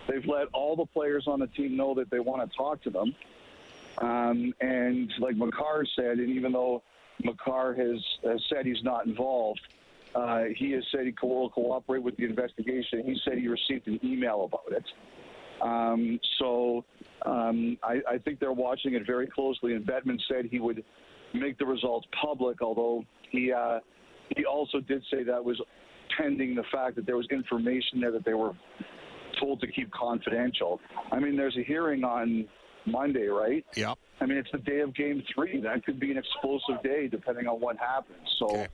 They've 0.08 0.24
let 0.26 0.46
all 0.52 0.76
the 0.76 0.86
players 0.86 1.24
on 1.26 1.40
the 1.40 1.48
team 1.48 1.76
know 1.76 1.94
that 1.94 2.10
they 2.10 2.20
want 2.20 2.48
to 2.48 2.56
talk 2.56 2.80
to 2.82 2.90
them. 2.90 3.14
Um, 3.98 4.52
and 4.60 5.12
like 5.18 5.36
Makar 5.36 5.84
said, 5.96 6.18
and 6.18 6.30
even 6.30 6.52
though 6.52 6.82
Makar 7.22 7.74
has, 7.74 8.00
has 8.24 8.40
said 8.52 8.66
he's 8.66 8.82
not 8.82 9.06
involved. 9.06 9.60
Uh, 10.14 10.44
he 10.56 10.70
has 10.72 10.84
said 10.92 11.06
he 11.06 11.14
will 11.22 11.50
cooperate 11.50 12.02
with 12.02 12.16
the 12.16 12.24
investigation. 12.24 13.02
He 13.04 13.18
said 13.24 13.38
he 13.38 13.48
received 13.48 13.88
an 13.88 13.98
email 14.04 14.44
about 14.44 14.76
it. 14.76 14.84
Um, 15.60 16.20
so 16.38 16.84
um, 17.26 17.78
I, 17.82 18.00
I, 18.08 18.18
think 18.18 18.38
they're 18.38 18.52
watching 18.52 18.94
it 18.94 19.06
very 19.06 19.26
closely. 19.26 19.74
And 19.74 19.84
Bettman 19.84 20.18
said 20.28 20.46
he 20.50 20.60
would 20.60 20.84
make 21.32 21.58
the 21.58 21.66
results 21.66 22.06
public, 22.20 22.60
although 22.60 23.04
he 23.30 23.52
uh, 23.52 23.80
he 24.36 24.44
also 24.44 24.80
did 24.80 25.02
say 25.10 25.22
that 25.24 25.42
was 25.42 25.60
pending 26.16 26.54
the 26.54 26.64
fact 26.72 26.96
that 26.96 27.06
there 27.06 27.16
was 27.16 27.26
information 27.30 28.00
there 28.00 28.12
that 28.12 28.24
they 28.24 28.34
were 28.34 28.52
told 29.40 29.60
to 29.60 29.66
keep 29.66 29.90
confidential. 29.92 30.80
I 31.12 31.18
mean, 31.18 31.36
there's 31.36 31.56
a 31.56 31.62
hearing 31.62 32.04
on 32.04 32.46
Monday, 32.86 33.26
right? 33.26 33.64
Yep. 33.76 33.98
I 34.20 34.26
mean, 34.26 34.38
it's 34.38 34.50
the 34.52 34.58
day 34.58 34.80
of 34.80 34.94
Game 34.94 35.22
Three. 35.34 35.60
That 35.60 35.84
could 35.84 35.98
be 35.98 36.10
an 36.10 36.18
explosive 36.18 36.82
day, 36.82 37.08
depending 37.08 37.46
on 37.46 37.60
what 37.60 37.76
happens. 37.78 38.28
So 38.38 38.46
okay. 38.46 38.68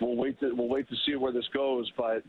we'll 0.00 0.16
wait 0.16 0.38
to 0.40 0.52
we'll 0.54 0.68
wait 0.68 0.88
to 0.88 0.96
see 1.06 1.16
where 1.16 1.32
this 1.32 1.48
goes. 1.54 1.90
But 1.96 2.22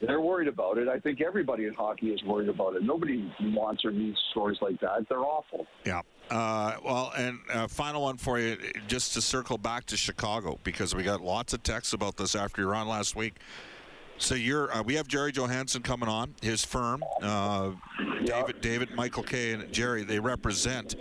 they're 0.00 0.20
worried 0.20 0.48
about 0.48 0.78
it. 0.78 0.88
I 0.88 0.98
think 0.98 1.20
everybody 1.20 1.64
in 1.66 1.74
hockey 1.74 2.08
is 2.08 2.22
worried 2.24 2.48
about 2.48 2.76
it. 2.76 2.82
Nobody 2.82 3.32
wants 3.40 3.84
or 3.84 3.90
needs 3.90 4.18
stories 4.30 4.58
like 4.60 4.80
that. 4.80 5.06
They're 5.08 5.24
awful. 5.24 5.66
Yeah. 5.84 6.02
Uh, 6.30 6.76
well, 6.84 7.12
and 7.16 7.38
uh, 7.52 7.68
final 7.68 8.02
one 8.02 8.16
for 8.16 8.38
you, 8.38 8.58
just 8.88 9.14
to 9.14 9.22
circle 9.22 9.58
back 9.58 9.86
to 9.86 9.96
Chicago 9.96 10.58
because 10.64 10.94
we 10.94 11.02
got 11.02 11.20
lots 11.20 11.52
of 11.52 11.62
texts 11.62 11.92
about 11.92 12.16
this 12.16 12.34
after 12.34 12.62
you 12.62 12.68
were 12.68 12.74
on 12.74 12.88
last 12.88 13.14
week. 13.14 13.36
So 14.18 14.34
you're 14.34 14.72
uh, 14.74 14.82
we 14.82 14.94
have 14.94 15.08
Jerry 15.08 15.32
Johansson 15.32 15.82
coming 15.82 16.08
on. 16.08 16.34
His 16.40 16.64
firm, 16.64 17.04
uh, 17.22 17.72
David, 18.24 18.60
David, 18.60 18.94
Michael 18.94 19.22
Kay, 19.22 19.52
and 19.52 19.70
Jerry. 19.72 20.04
They 20.04 20.18
represent 20.18 20.96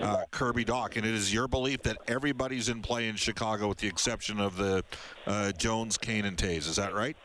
uh, 0.00 0.24
Kirby 0.30 0.64
Dach, 0.64 0.96
and 0.96 1.04
it 1.04 1.14
is 1.14 1.32
your 1.32 1.48
belief 1.48 1.82
that 1.82 1.98
everybody's 2.06 2.68
in 2.68 2.82
play 2.82 3.08
in 3.08 3.16
Chicago, 3.16 3.68
with 3.68 3.78
the 3.78 3.88
exception 3.88 4.40
of 4.40 4.56
the 4.56 4.84
uh, 5.26 5.52
Jones, 5.52 5.98
Kane, 5.98 6.24
and 6.24 6.36
Toews. 6.36 6.68
Is 6.68 6.76
that 6.76 6.94
right? 6.94 7.16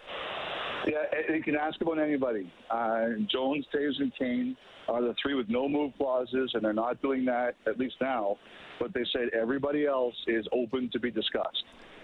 Yeah, 0.88 1.34
you 1.34 1.44
can 1.44 1.56
ask 1.56 1.80
about 1.82 2.00
anybody. 2.00 2.52
Uh, 2.72 3.10
Jones, 3.32 3.66
Toews, 3.74 4.00
and 4.00 4.12
Kane 4.18 4.58
are 4.88 5.02
the 5.02 5.14
three 5.22 5.34
with 5.36 5.50
no 5.50 5.68
move 5.68 5.94
clauses, 5.98 6.52
and 6.54 6.64
they're 6.64 6.74
not 6.74 7.02
doing 7.02 7.26
that 7.26 7.56
at 7.68 7.78
least 7.78 7.96
now. 8.02 8.38
But 8.80 8.94
they 8.94 9.04
said 9.12 9.30
everybody 9.40 9.86
else 9.86 10.16
is 10.28 10.46
open 10.52 10.90
to 10.94 11.00
be 11.00 11.12
discussed. 11.12 11.64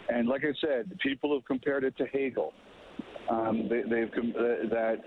And 0.10 0.28
like 0.28 0.44
I 0.44 0.54
said, 0.60 0.98
people 1.00 1.34
have 1.34 1.46
compared 1.46 1.84
it 1.84 1.96
to 1.98 2.06
Hagel. 2.08 2.54
Um, 3.30 3.70
they, 3.70 4.02
have 4.02 4.10
uh, 4.10 4.68
that 4.70 4.98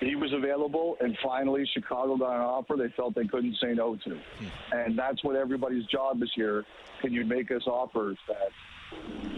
he 0.00 0.16
was 0.16 0.32
available, 0.32 0.96
and 1.00 1.16
finally 1.22 1.68
Chicago 1.74 2.16
got 2.16 2.36
an 2.36 2.40
offer 2.40 2.74
they 2.76 2.88
felt 2.96 3.14
they 3.14 3.26
couldn't 3.26 3.56
say 3.62 3.74
no 3.74 3.96
to, 3.96 4.18
and 4.72 4.98
that's 4.98 5.22
what 5.22 5.36
everybody's 5.36 5.84
job 5.86 6.22
is 6.22 6.30
here. 6.34 6.64
Can 7.02 7.12
you 7.12 7.26
make 7.26 7.50
us 7.50 7.62
offers 7.66 8.16
that 8.28 8.48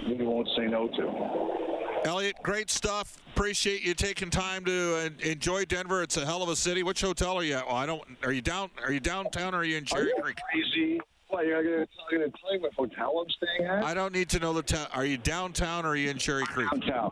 we 0.06 0.24
won't 0.24 0.48
say 0.56 0.66
no 0.66 0.86
to? 0.88 2.08
Elliot, 2.08 2.36
great 2.42 2.70
stuff. 2.70 3.16
Appreciate 3.34 3.82
you 3.82 3.94
taking 3.94 4.30
time 4.30 4.64
to 4.64 5.10
enjoy 5.20 5.64
Denver. 5.64 6.02
It's 6.02 6.16
a 6.16 6.24
hell 6.24 6.42
of 6.42 6.48
a 6.48 6.56
city. 6.56 6.84
Which 6.84 7.00
hotel 7.00 7.36
are 7.36 7.42
you 7.42 7.54
at? 7.54 7.66
Well, 7.66 7.76
I 7.76 7.86
don't. 7.86 8.02
Are 8.22 8.32
you 8.32 8.40
down? 8.40 8.70
Are 8.82 8.92
you 8.92 9.00
downtown 9.00 9.54
or 9.54 9.58
are 9.58 9.64
you 9.64 9.76
in 9.76 9.84
Cherry 9.84 10.12
Creek? 10.20 10.36
Crazy. 10.52 11.00
What, 11.28 11.44
you're 11.44 11.62
going 11.62 11.86
to 11.86 12.18
tell 12.18 12.52
me 12.52 12.58
what 12.58 12.72
hotel 12.72 13.18
I'm 13.18 13.30
staying 13.30 13.68
at? 13.68 13.84
I 13.84 13.92
don't 13.92 14.14
need 14.14 14.30
to 14.30 14.38
know 14.38 14.54
the 14.54 14.62
town. 14.62 14.86
Are 14.94 15.04
you 15.04 15.18
downtown 15.18 15.84
or 15.84 15.90
are 15.90 15.96
you 15.96 16.08
in 16.08 16.16
Cherry 16.16 16.44
Creek? 16.44 16.70
Downtown. 16.70 17.10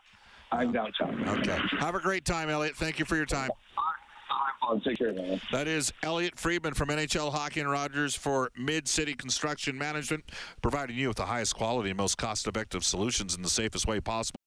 I'm 0.53 0.73
downtown. 0.73 1.29
Okay. 1.29 1.59
Have 1.79 1.95
a 1.95 2.01
great 2.01 2.25
time, 2.25 2.49
Elliot. 2.49 2.77
Thank 2.77 2.99
you 2.99 3.05
for 3.05 3.17
your 3.17 3.27
time. 3.27 3.51
Take 4.85 4.99
care, 4.99 5.13
man. 5.13 5.41
That 5.53 5.69
is 5.69 5.93
Elliot 6.03 6.39
Friedman 6.39 6.75
from 6.75 6.89
NHL 6.89 7.33
Hockey 7.33 7.61
and 7.61 7.71
Rogers 7.71 8.17
for 8.17 8.51
Mid 8.57 8.89
City 8.89 9.15
Construction 9.15 9.79
Management, 9.79 10.25
providing 10.61 10.97
you 10.97 11.09
with 11.09 11.19
the 11.19 11.27
highest 11.27 11.55
quality 11.55 11.91
and 11.91 11.97
most 11.97 12.19
cost 12.19 12.49
effective 12.49 12.85
solutions 12.85 13.37
in 13.37 13.43
the 13.43 13.49
safest 13.49 13.87
way 13.87 14.01
possible. 14.01 14.39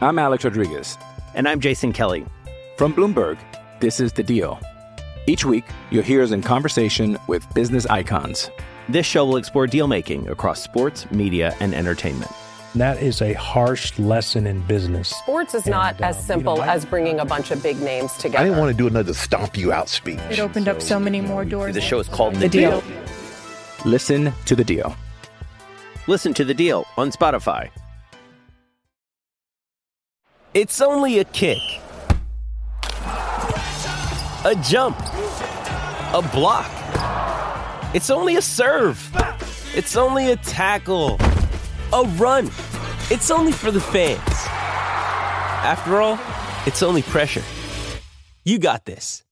I'm 0.00 0.18
Alex 0.18 0.44
Rodriguez. 0.44 0.96
And 1.34 1.48
I'm 1.48 1.60
Jason 1.60 1.92
Kelly. 1.92 2.24
From 2.76 2.94
Bloomberg, 2.94 3.38
this 3.80 3.98
is 3.98 4.12
The 4.12 4.22
Deal. 4.22 4.60
Each 5.26 5.44
week, 5.44 5.64
you'll 5.90 6.04
hear 6.04 6.22
us 6.22 6.30
in 6.30 6.40
conversation 6.40 7.18
with 7.26 7.52
business 7.54 7.86
icons. 7.86 8.50
This 8.88 9.04
show 9.04 9.24
will 9.24 9.36
explore 9.36 9.66
deal 9.66 9.88
making 9.88 10.28
across 10.28 10.62
sports, 10.62 11.10
media, 11.10 11.56
and 11.60 11.74
entertainment 11.74 12.30
that 12.74 13.02
is 13.02 13.20
a 13.20 13.32
harsh 13.32 13.98
lesson 13.98 14.46
in 14.46 14.60
business. 14.62 15.08
Sports 15.08 15.54
is 15.54 15.64
and, 15.64 15.72
not 15.72 16.00
as 16.00 16.16
uh, 16.16 16.20
simple 16.20 16.54
you 16.54 16.60
know, 16.60 16.66
as 16.66 16.84
bringing 16.84 17.18
a 17.18 17.24
bunch 17.24 17.50
of 17.50 17.62
big 17.62 17.80
names 17.80 18.12
together. 18.14 18.38
I 18.38 18.44
didn't 18.44 18.58
want 18.58 18.70
to 18.70 18.76
do 18.76 18.86
another 18.86 19.12
stomp 19.12 19.56
you 19.56 19.72
out 19.72 19.88
speech. 19.88 20.20
It 20.30 20.38
opened 20.38 20.66
so, 20.66 20.72
up 20.72 20.82
so 20.82 21.00
many 21.00 21.20
more 21.20 21.44
doors. 21.44 21.74
The 21.74 21.80
show 21.80 21.98
is 21.98 22.08
called 22.08 22.34
The, 22.34 22.40
the 22.40 22.48
deal. 22.48 22.80
deal. 22.80 23.02
Listen 23.84 24.32
to 24.44 24.54
the 24.54 24.62
deal. 24.62 24.94
Listen 26.06 26.32
to 26.34 26.44
the 26.44 26.54
deal 26.54 26.86
on 26.96 27.10
Spotify. 27.10 27.70
It's 30.54 30.80
only 30.80 31.18
a 31.20 31.24
kick, 31.24 31.58
a 34.44 34.60
jump, 34.64 34.98
a 34.98 36.28
block. 36.32 36.70
It's 37.94 38.10
only 38.10 38.36
a 38.36 38.42
serve. 38.42 39.00
It's 39.74 39.96
only 39.96 40.32
a 40.32 40.36
tackle 40.36 41.18
a 41.92 42.02
run. 42.16 42.46
It's 43.10 43.30
only 43.30 43.52
for 43.52 43.70
the 43.70 43.80
fans. 43.80 44.20
After 45.62 46.00
all, 46.00 46.18
it's 46.66 46.82
only 46.82 47.02
pressure. 47.02 47.42
You 48.44 48.58
got 48.58 48.84
this. 48.84 49.24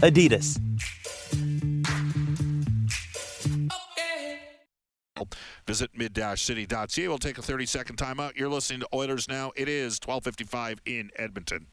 Adidas. 0.00 0.60
Visit 5.66 5.90
mid-city.ca. 5.94 7.08
We'll 7.08 7.18
take 7.18 7.38
a 7.38 7.42
30-second 7.42 7.96
timeout. 7.96 8.36
You're 8.36 8.48
listening 8.48 8.80
to 8.80 8.88
Oilers 8.92 9.28
Now. 9.28 9.52
It 9.54 9.68
is 9.68 10.00
12:55 10.00 10.78
in 10.84 11.10
Edmonton. 11.16 11.66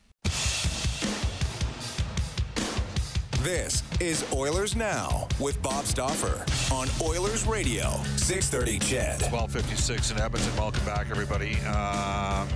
This 3.42 3.84
is 4.00 4.26
Oilers 4.34 4.76
Now 4.76 5.28
with 5.40 5.62
Bob 5.62 5.86
Stauffer 5.86 6.44
on 6.74 6.88
Oilers 7.00 7.46
Radio, 7.46 7.92
630 8.16 8.80
CHED. 8.80 9.32
1256 9.32 10.12
in 10.12 10.20
Edmonton. 10.20 10.56
Welcome 10.58 10.84
back, 10.84 11.12
everybody. 11.12 11.56
Uh, 11.64 12.48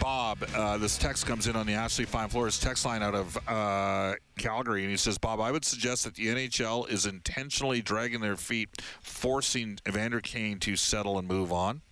Bob, 0.00 0.38
uh, 0.56 0.78
this 0.78 0.96
text 0.96 1.26
comes 1.26 1.46
in 1.46 1.56
on 1.56 1.66
the 1.66 1.74
Ashley 1.74 2.06
Fine 2.06 2.30
Floors 2.30 2.58
text 2.58 2.86
line 2.86 3.02
out 3.02 3.14
of 3.14 3.36
uh, 3.46 4.14
Calgary, 4.38 4.82
and 4.82 4.90
he 4.90 4.96
says, 4.96 5.18
Bob, 5.18 5.40
I 5.40 5.52
would 5.52 5.66
suggest 5.66 6.04
that 6.04 6.14
the 6.14 6.28
NHL 6.28 6.90
is 6.90 7.04
intentionally 7.04 7.82
dragging 7.82 8.22
their 8.22 8.36
feet, 8.36 8.70
forcing 9.02 9.78
Evander 9.86 10.22
Kane 10.22 10.58
to 10.60 10.74
settle 10.74 11.18
and 11.18 11.28
move 11.28 11.52
on. 11.52 11.82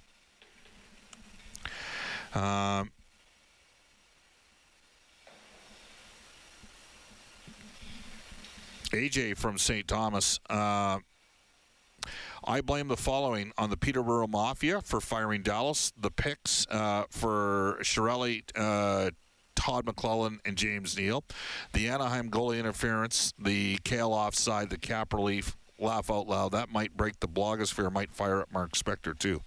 Um, 2.34 2.90
AJ 8.90 9.36
from 9.36 9.58
St. 9.58 9.86
Thomas. 9.86 10.40
Uh, 10.48 10.98
I 12.44 12.60
blame 12.60 12.88
the 12.88 12.96
following 12.96 13.52
on 13.58 13.70
the 13.70 13.76
Peterborough 13.76 14.28
Mafia 14.28 14.80
for 14.80 15.00
firing 15.00 15.42
Dallas, 15.42 15.92
the 16.00 16.10
picks 16.10 16.66
uh, 16.70 17.04
for 17.10 17.78
Chiarelli, 17.82 18.42
uh, 18.56 19.10
Todd 19.54 19.86
McLellan, 19.86 20.38
and 20.44 20.56
James 20.56 20.96
Neal, 20.96 21.24
the 21.72 21.88
Anaheim 21.88 22.30
goalie 22.30 22.58
interference, 22.58 23.34
the 23.38 23.78
Kale 23.84 24.12
offside, 24.12 24.70
the 24.70 24.78
cap 24.78 25.12
relief. 25.12 25.56
Laugh 25.80 26.10
out 26.10 26.26
loud. 26.26 26.52
That 26.52 26.72
might 26.72 26.96
break 26.96 27.20
the 27.20 27.28
blogosphere. 27.28 27.92
Might 27.92 28.10
fire 28.12 28.40
up 28.40 28.52
Mark 28.52 28.72
Spector 28.72 29.16
too. 29.16 29.42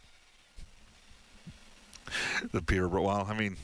the 2.54 2.62
Peterborough. 2.62 3.04
Well, 3.04 3.28
I 3.30 3.34
mean, 3.34 3.58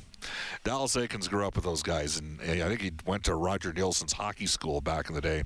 Dallas 0.67 0.95
Eakins 0.97 1.29
grew 1.29 1.47
up 1.47 1.55
with 1.55 1.63
those 1.63 1.81
guys, 1.81 2.19
and 2.19 2.41
I 2.41 2.67
think 2.67 2.81
he 2.81 2.91
went 3.05 3.23
to 3.23 3.35
Roger 3.35 3.71
Neilson's 3.71 4.11
hockey 4.11 4.47
school 4.47 4.81
back 4.81 5.07
in 5.07 5.15
the 5.15 5.21
day. 5.21 5.43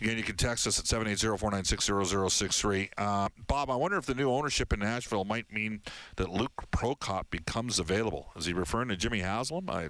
Again, 0.00 0.16
you 0.16 0.22
can 0.22 0.36
text 0.36 0.68
us 0.68 0.78
at 0.78 0.84
780-496-0063. 0.84 2.90
Uh, 2.96 3.28
Bob, 3.48 3.70
I 3.70 3.74
wonder 3.74 3.96
if 3.96 4.06
the 4.06 4.14
new 4.14 4.30
ownership 4.30 4.72
in 4.72 4.78
Nashville 4.78 5.24
might 5.24 5.52
mean 5.52 5.82
that 6.14 6.30
Luke 6.30 6.66
Prokop 6.70 7.24
becomes 7.28 7.80
available. 7.80 8.28
Is 8.36 8.46
he 8.46 8.52
referring 8.52 8.86
to 8.90 8.96
Jimmy 8.96 9.18
Haslam? 9.18 9.68
I 9.68 9.88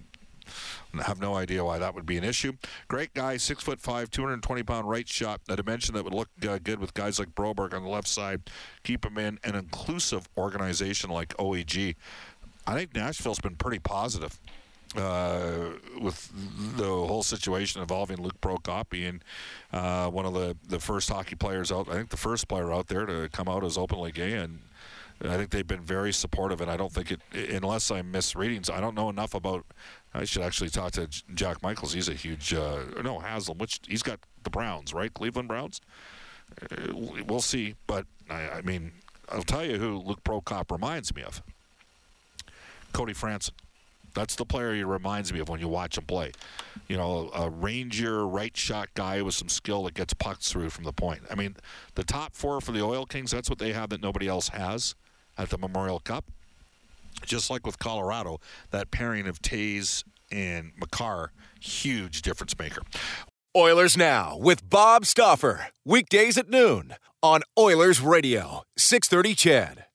have 1.02 1.20
no 1.20 1.34
idea 1.34 1.64
why 1.64 1.78
that 1.78 1.94
would 1.94 2.06
be 2.06 2.16
an 2.16 2.24
issue. 2.24 2.52
Great 2.88 3.12
guy, 3.14 3.36
six 3.36 3.62
foot 3.62 3.80
five, 3.80 4.10
220 4.10 4.62
pound 4.62 4.88
right 4.88 5.08
shot. 5.08 5.40
A 5.48 5.56
dimension 5.56 5.94
that 5.94 6.04
would 6.04 6.14
look 6.14 6.28
uh, 6.48 6.58
good 6.62 6.78
with 6.78 6.94
guys 6.94 7.18
like 7.18 7.34
Broberg 7.34 7.74
on 7.74 7.82
the 7.82 7.88
left 7.88 8.08
side. 8.08 8.42
Keep 8.84 9.04
him 9.04 9.18
in 9.18 9.38
an 9.44 9.54
inclusive 9.54 10.28
organization 10.36 11.10
like 11.10 11.36
OEG. 11.36 11.96
I 12.66 12.74
think 12.74 12.94
Nashville's 12.94 13.40
been 13.40 13.56
pretty 13.56 13.78
positive 13.78 14.38
uh, 14.96 15.70
with 16.00 16.30
the 16.76 16.84
whole 16.84 17.22
situation 17.22 17.80
involving 17.80 18.18
Luke 18.18 18.40
Prokop 18.40 18.88
being 18.90 19.22
uh, 19.72 20.08
one 20.08 20.24
of 20.24 20.34
the, 20.34 20.56
the 20.68 20.78
first 20.78 21.08
hockey 21.08 21.34
players 21.34 21.70
out. 21.72 21.88
I 21.88 21.94
think 21.94 22.10
the 22.10 22.16
first 22.16 22.48
player 22.48 22.72
out 22.72 22.88
there 22.88 23.06
to 23.06 23.28
come 23.30 23.48
out 23.48 23.64
as 23.64 23.76
openly 23.76 24.12
gay, 24.12 24.34
and 24.34 24.60
I 25.22 25.36
think 25.36 25.50
they've 25.50 25.66
been 25.66 25.82
very 25.82 26.12
supportive. 26.12 26.60
And 26.60 26.70
I 26.70 26.76
don't 26.76 26.92
think 26.92 27.10
it, 27.10 27.20
unless 27.50 27.90
I'm 27.90 28.10
misreading, 28.10 28.62
I 28.72 28.80
don't 28.80 28.94
know 28.94 29.10
enough 29.10 29.34
about. 29.34 29.64
I 30.14 30.24
should 30.24 30.42
actually 30.42 30.70
talk 30.70 30.92
to 30.92 31.08
Jack 31.34 31.62
Michaels. 31.62 31.92
He's 31.92 32.08
a 32.08 32.14
huge 32.14 32.54
uh, 32.54 32.84
no 33.02 33.18
Haslam, 33.18 33.58
which 33.58 33.80
he's 33.86 34.02
got 34.02 34.20
the 34.44 34.50
Browns, 34.50 34.94
right? 34.94 35.12
Cleveland 35.12 35.48
Browns. 35.48 35.80
uh, 36.62 36.92
we'll 37.26 37.42
see. 37.42 37.74
But 37.86 38.06
I, 38.30 38.48
I 38.48 38.60
mean, 38.62 38.92
I'll 39.30 39.42
tell 39.42 39.64
you 39.64 39.78
who 39.78 39.98
Luke 39.98 40.24
Prokop 40.24 40.70
reminds 40.70 41.14
me 41.14 41.22
of. 41.22 41.42
Cody 42.96 43.12
Franson. 43.12 43.50
That's 44.14 44.36
the 44.36 44.46
player 44.46 44.74
he 44.74 44.82
reminds 44.82 45.30
me 45.30 45.40
of 45.40 45.50
when 45.50 45.60
you 45.60 45.68
watch 45.68 45.98
him 45.98 46.06
play. 46.06 46.32
You 46.88 46.96
know, 46.96 47.30
a 47.34 47.50
ranger 47.50 48.26
right 48.26 48.56
shot 48.56 48.88
guy 48.94 49.20
with 49.20 49.34
some 49.34 49.50
skill 49.50 49.84
that 49.84 49.92
gets 49.92 50.14
pucks 50.14 50.50
through 50.50 50.70
from 50.70 50.84
the 50.84 50.94
point. 50.94 51.20
I 51.30 51.34
mean, 51.34 51.56
the 51.94 52.04
top 52.04 52.34
four 52.34 52.62
for 52.62 52.72
the 52.72 52.82
Oil 52.82 53.04
Kings, 53.04 53.30
that's 53.30 53.50
what 53.50 53.58
they 53.58 53.74
have 53.74 53.90
that 53.90 54.00
nobody 54.00 54.26
else 54.26 54.48
has 54.48 54.94
at 55.36 55.50
the 55.50 55.58
Memorial 55.58 56.00
Cup. 56.00 56.24
Just 57.22 57.50
like 57.50 57.66
with 57.66 57.78
Colorado, 57.78 58.40
that 58.70 58.90
pairing 58.90 59.26
of 59.26 59.42
Toews 59.42 60.02
and 60.32 60.72
Makar, 60.78 61.32
huge 61.60 62.22
difference 62.22 62.58
maker. 62.58 62.80
Oilers 63.54 63.94
Now 63.94 64.38
with 64.38 64.70
Bob 64.70 65.04
Stauffer. 65.04 65.66
Weekdays 65.84 66.38
at 66.38 66.48
noon 66.48 66.94
on 67.22 67.42
Oilers 67.58 68.00
Radio, 68.00 68.62
630 68.78 69.34
CHED. 69.34 69.85